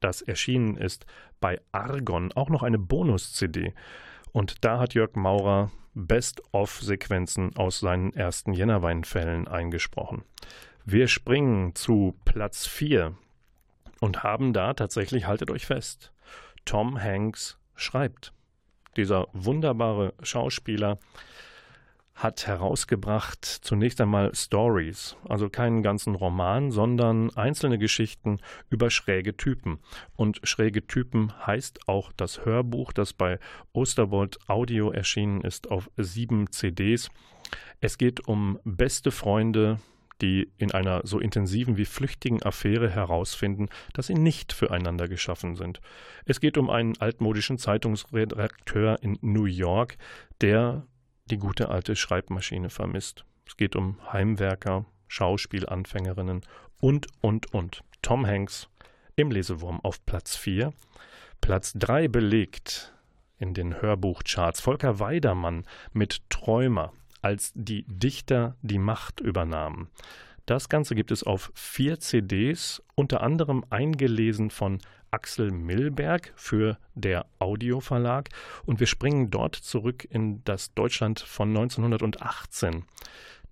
[0.00, 1.06] das erschienen ist
[1.40, 3.74] bei Argon, auch noch eine Bonus-CD.
[4.32, 10.24] Und da hat Jörg Maurer Best-of-Sequenzen aus seinen ersten Jennerwein-Fällen eingesprochen.
[10.84, 13.16] Wir springen zu Platz 4
[14.00, 16.12] und haben da tatsächlich, haltet euch fest,
[16.64, 18.32] Tom Hanks schreibt.
[18.96, 20.98] Dieser wunderbare Schauspieler
[22.14, 28.38] hat herausgebracht zunächst einmal Stories, also keinen ganzen Roman, sondern einzelne Geschichten
[28.70, 29.80] über schräge Typen.
[30.14, 33.38] Und schräge Typen heißt auch das Hörbuch, das bei
[33.72, 37.10] Osterwold Audio erschienen ist auf sieben CDs.
[37.80, 39.80] Es geht um beste Freunde,
[40.20, 45.80] die in einer so intensiven wie flüchtigen Affäre herausfinden, dass sie nicht füreinander geschaffen sind.
[46.24, 49.96] Es geht um einen altmodischen Zeitungsredakteur in New York,
[50.40, 50.86] der
[51.30, 53.24] die gute alte Schreibmaschine vermisst.
[53.46, 56.42] Es geht um Heimwerker, Schauspielanfängerinnen
[56.80, 57.82] und, und, und.
[58.02, 58.68] Tom Hanks
[59.16, 60.72] im Lesewurm auf Platz 4.
[61.40, 62.94] Platz 3 belegt
[63.38, 69.88] in den Hörbuchcharts Volker Weidermann mit Träumer, als die Dichter die Macht übernahmen.
[70.46, 74.78] Das Ganze gibt es auf vier CDs, unter anderem eingelesen von
[75.14, 78.30] Axel Milberg für der Audioverlag
[78.66, 82.84] und wir springen dort zurück in das Deutschland von 1918.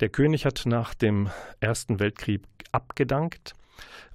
[0.01, 2.43] Der König hat nach dem Ersten Weltkrieg
[2.73, 3.55] abgedankt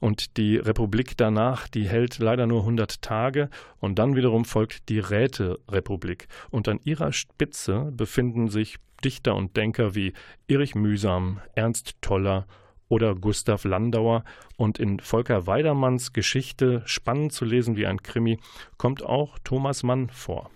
[0.02, 5.00] und die Republik danach, die hält leider nur 100 Tage und dann wiederum folgt die
[5.00, 6.28] Räterepublik.
[6.50, 8.76] Und an ihrer Spitze befinden sich
[9.06, 10.12] Dichter und Denker wie
[10.50, 12.46] Erich Mühsam, Ernst Toller
[12.90, 14.24] oder Gustav Landauer.
[14.56, 18.40] Und in Volker Weidermanns Geschichte, spannend zu lesen wie ein Krimi,
[18.78, 20.50] kommt auch Thomas Mann vor.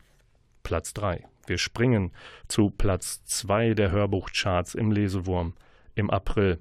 [0.64, 1.26] Platz 3.
[1.48, 2.12] Wir springen
[2.48, 5.54] zu Platz 2 der Hörbuchcharts im Lesewurm
[5.96, 6.60] im April.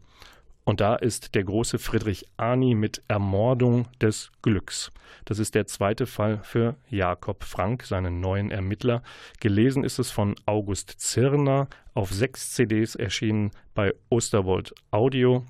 [0.65, 4.93] Und da ist der große Friedrich Arni mit Ermordung des Glücks.
[5.25, 9.03] Das ist der zweite Fall für Jakob Frank, seinen neuen Ermittler.
[9.41, 15.45] Gelesen ist es von August Zirner, auf sechs CDs erschienen bei Osterwold Audio.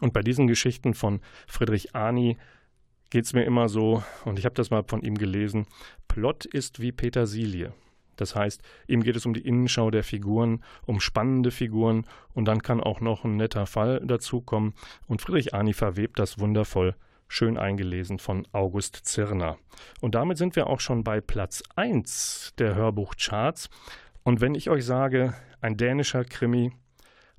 [0.00, 2.36] Und bei diesen Geschichten von Friedrich Arni
[3.10, 5.66] geht es mir immer so, und ich habe das mal von ihm gelesen,
[6.08, 7.72] Plot ist wie Petersilie.
[8.16, 12.62] Das heißt, ihm geht es um die Innenschau der Figuren, um spannende Figuren und dann
[12.62, 14.74] kann auch noch ein netter Fall dazukommen.
[15.06, 16.94] Und Friedrich Arni verwebt das wundervoll,
[17.28, 19.58] schön eingelesen von August Zirner.
[20.00, 23.68] Und damit sind wir auch schon bei Platz 1 der Hörbuchcharts.
[24.22, 26.72] Und wenn ich euch sage, ein dänischer Krimi,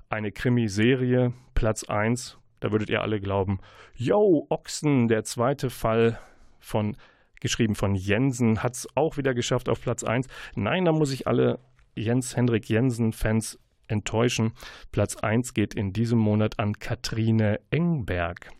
[0.08, 3.60] eine Krimiserie, Platz 1, da würdet ihr alle glauben,
[3.94, 6.18] yo, Ochsen, der zweite Fall
[6.60, 6.96] von
[7.40, 10.26] geschrieben von Jensen, hat es auch wieder geschafft auf Platz 1.
[10.54, 11.58] Nein, da muss ich alle
[11.94, 14.52] Jens Hendrik Jensen-Fans enttäuschen.
[14.92, 18.50] Platz 1 geht in diesem Monat an Katrine Engberg.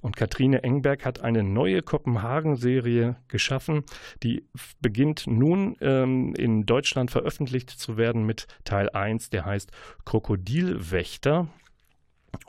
[0.00, 3.84] Und Katrine Engberg hat eine neue Kopenhagen-Serie geschaffen,
[4.22, 4.44] die
[4.80, 9.70] beginnt nun ähm, in Deutschland veröffentlicht zu werden mit Teil 1, der heißt
[10.04, 11.48] Krokodilwächter.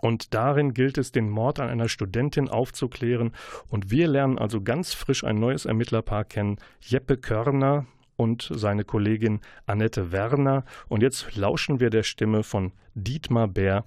[0.01, 3.34] Und darin gilt es, den Mord an einer Studentin aufzuklären.
[3.69, 9.39] Und wir lernen also ganz frisch ein neues Ermittlerpaar kennen, Jeppe Körner und seine Kollegin
[9.65, 10.65] Annette Werner.
[10.88, 13.86] Und jetzt lauschen wir der Stimme von Dietmar Bär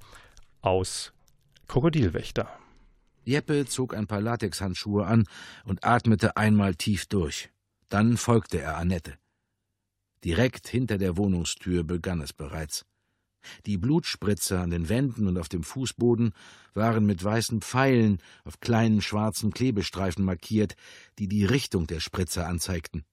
[0.61, 1.13] aus
[1.69, 2.49] Krokodilwächter.
[3.25, 5.25] Jeppe zog ein paar Latexhandschuhe an
[5.65, 7.51] und atmete einmal tief durch.
[7.89, 9.15] Dann folgte er Annette.
[10.25, 12.85] Direkt hinter der Wohnungstür begann es bereits.
[13.67, 16.33] Die Blutspritze an den Wänden und auf dem Fußboden
[16.75, 20.77] waren mit weißen Pfeilen auf kleinen schwarzen Klebestreifen markiert,
[21.19, 23.05] die die Richtung der Spritze anzeigten.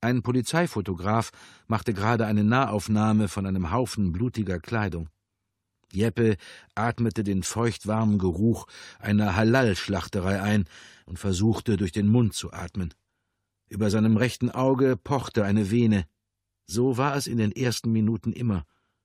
[0.00, 1.30] Ein Polizeifotograf
[1.68, 5.08] machte gerade eine Nahaufnahme von einem Haufen blutiger Kleidung.
[5.92, 6.36] Jeppe
[6.74, 8.66] atmete den feuchtwarmen Geruch
[8.98, 10.64] einer Halal-Schlachterei ein
[11.06, 12.94] und versuchte, durch den Mund zu atmen.
[13.68, 16.06] Über seinem rechten Auge pochte eine Vene.
[16.66, 18.64] So war es in den ersten Minuten immer.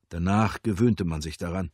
[0.10, 1.72] Danach gewöhnte man sich daran.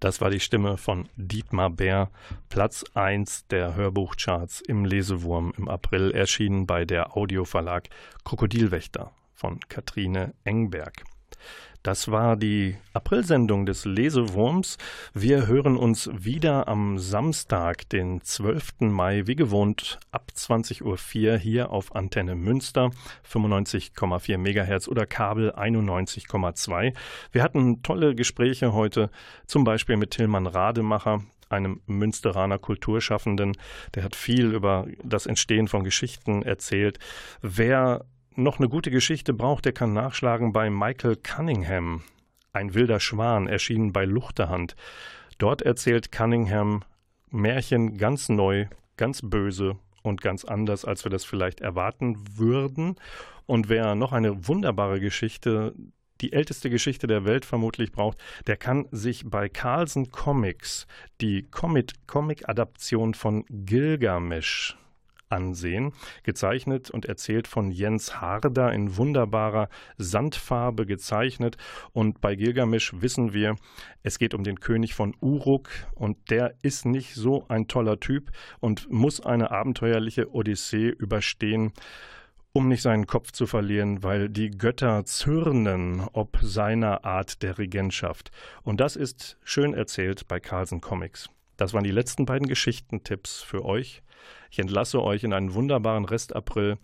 [0.00, 2.10] Das war die Stimme von Dietmar Bär,
[2.48, 7.88] Platz 1 der Hörbuchcharts im Lesewurm im April, erschienen bei der Audioverlag
[8.24, 11.04] Krokodilwächter von Katrine Engberg.
[11.82, 14.78] Das war die Aprilsendung des Lesewurms.
[15.14, 18.80] Wir hören uns wieder am Samstag, den 12.
[18.80, 22.90] Mai, wie gewohnt, ab 20.04 Uhr hier auf Antenne Münster,
[23.30, 26.94] 95,4 MHz oder Kabel 91,2.
[27.30, 29.10] Wir hatten tolle Gespräche heute,
[29.46, 33.56] zum Beispiel mit Tillmann Rademacher, einem Münsteraner Kulturschaffenden.
[33.94, 36.98] Der hat viel über das Entstehen von Geschichten erzählt.
[37.40, 38.04] Wer
[38.38, 42.02] noch eine gute Geschichte braucht, der kann nachschlagen bei Michael Cunningham.
[42.52, 44.76] Ein wilder Schwan erschienen bei Luchterhand.
[45.38, 46.84] Dort erzählt Cunningham
[47.30, 48.66] Märchen ganz neu,
[48.96, 52.96] ganz böse und ganz anders, als wir das vielleicht erwarten würden.
[53.46, 55.74] Und wer noch eine wunderbare Geschichte,
[56.20, 60.86] die älteste Geschichte der Welt vermutlich braucht, der kann sich bei Carlsen Comics
[61.20, 64.76] die Comic-Adaption von Gilgamesh
[65.30, 65.92] ansehen.
[66.22, 71.56] Gezeichnet und erzählt von Jens Harder in wunderbarer Sandfarbe gezeichnet.
[71.92, 73.56] Und bei Gilgamesch wissen wir,
[74.02, 78.30] es geht um den König von Uruk und der ist nicht so ein toller Typ
[78.60, 81.72] und muss eine abenteuerliche Odyssee überstehen.
[82.52, 88.30] um nicht seinen Kopf zu verlieren, weil die Götter zürnen ob seiner Art der Regentschaft.
[88.62, 91.28] Und das ist schön erzählt bei Carlsen Comics.
[91.58, 94.02] Das waren die letzten beiden Geschichtentipps für euch.
[94.50, 96.78] Ich entlasse euch in einen wunderbaren Rest-April.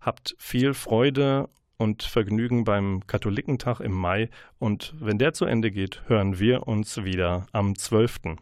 [0.00, 1.48] Habt viel Freude
[1.78, 4.28] und Vergnügen beim Katholikentag im Mai.
[4.58, 8.36] Und wenn der zu Ende geht, hören wir uns wieder am 12.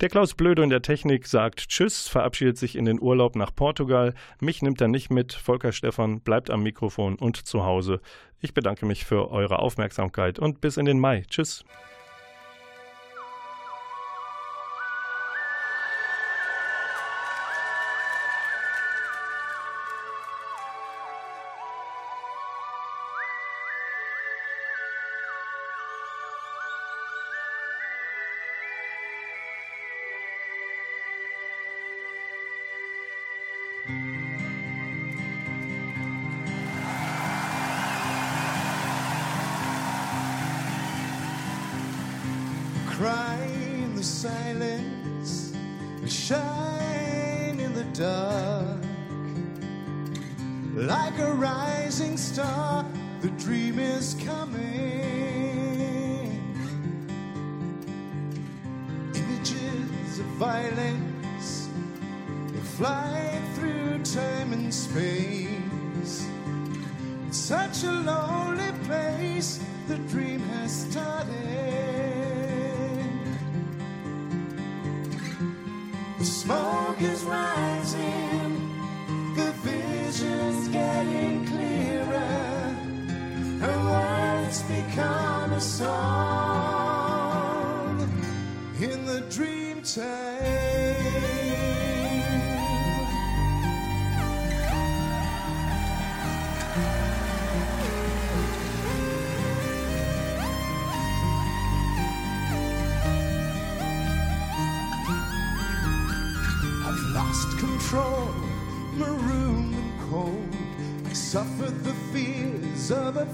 [0.00, 4.14] Der Klaus Blöde in der Technik sagt Tschüss, verabschiedet sich in den Urlaub nach Portugal.
[4.40, 5.34] Mich nimmt er nicht mit.
[5.34, 8.00] Volker Stephan bleibt am Mikrofon und zu Hause.
[8.40, 11.24] Ich bedanke mich für eure Aufmerksamkeit und bis in den Mai.
[11.28, 11.64] Tschüss.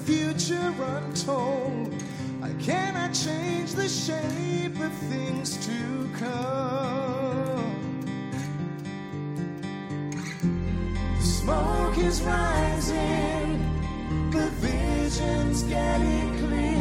[0.06, 1.92] Future untold.
[2.40, 8.06] I cannot change the shape of things to come.
[11.18, 13.58] The smoke is rising,
[14.30, 16.75] the vision's getting clearer.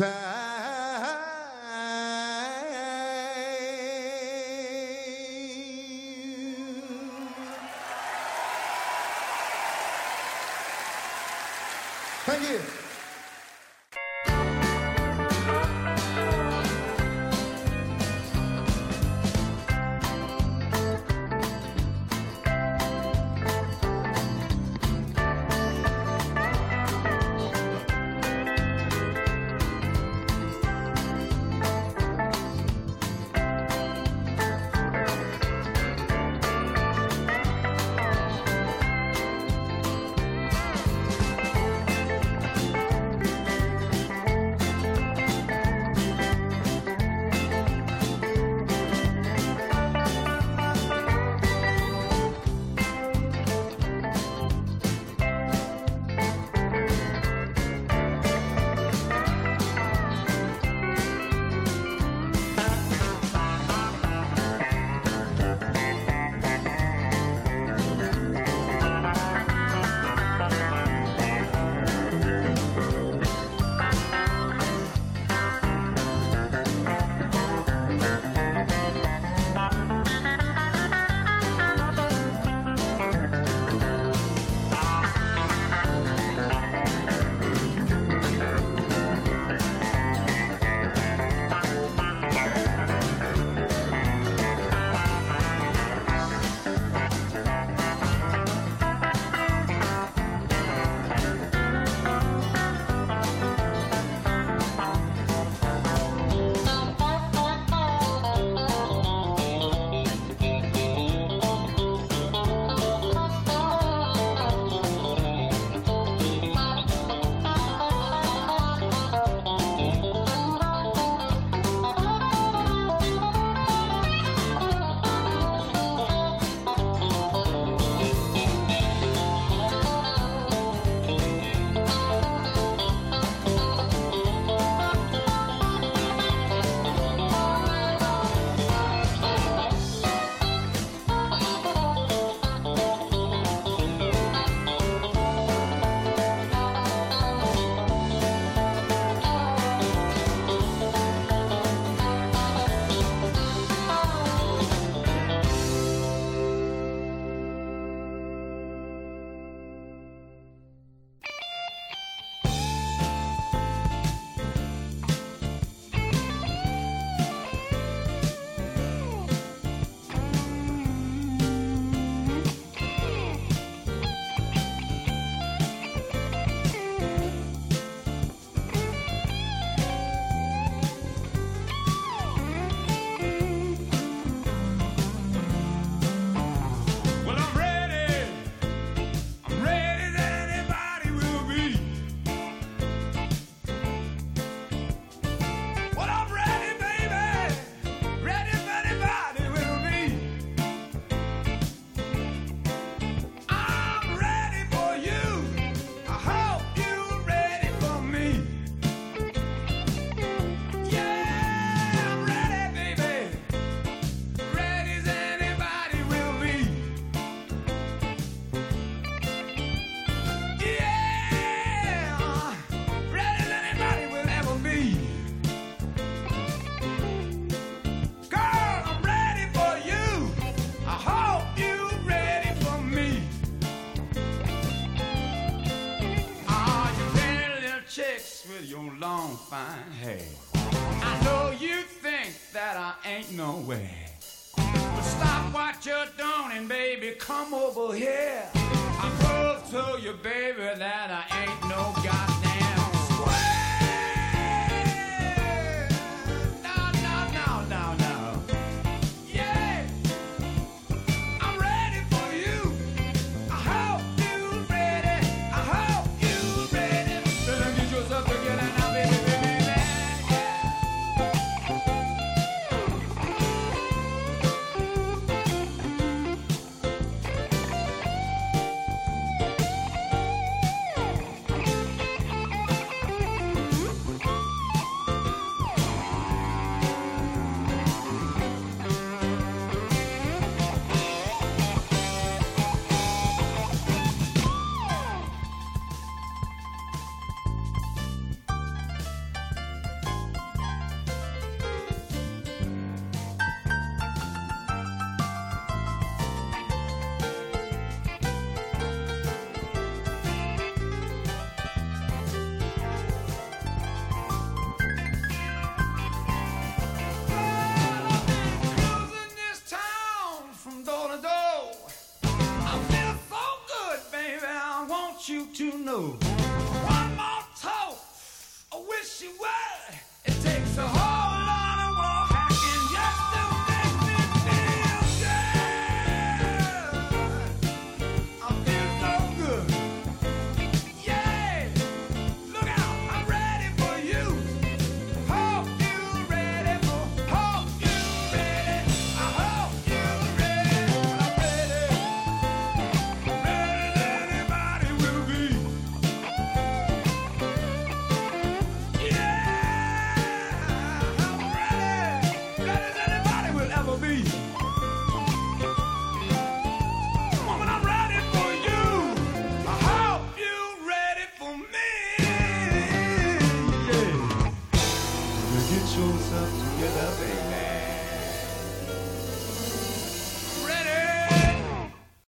[0.00, 0.29] Time.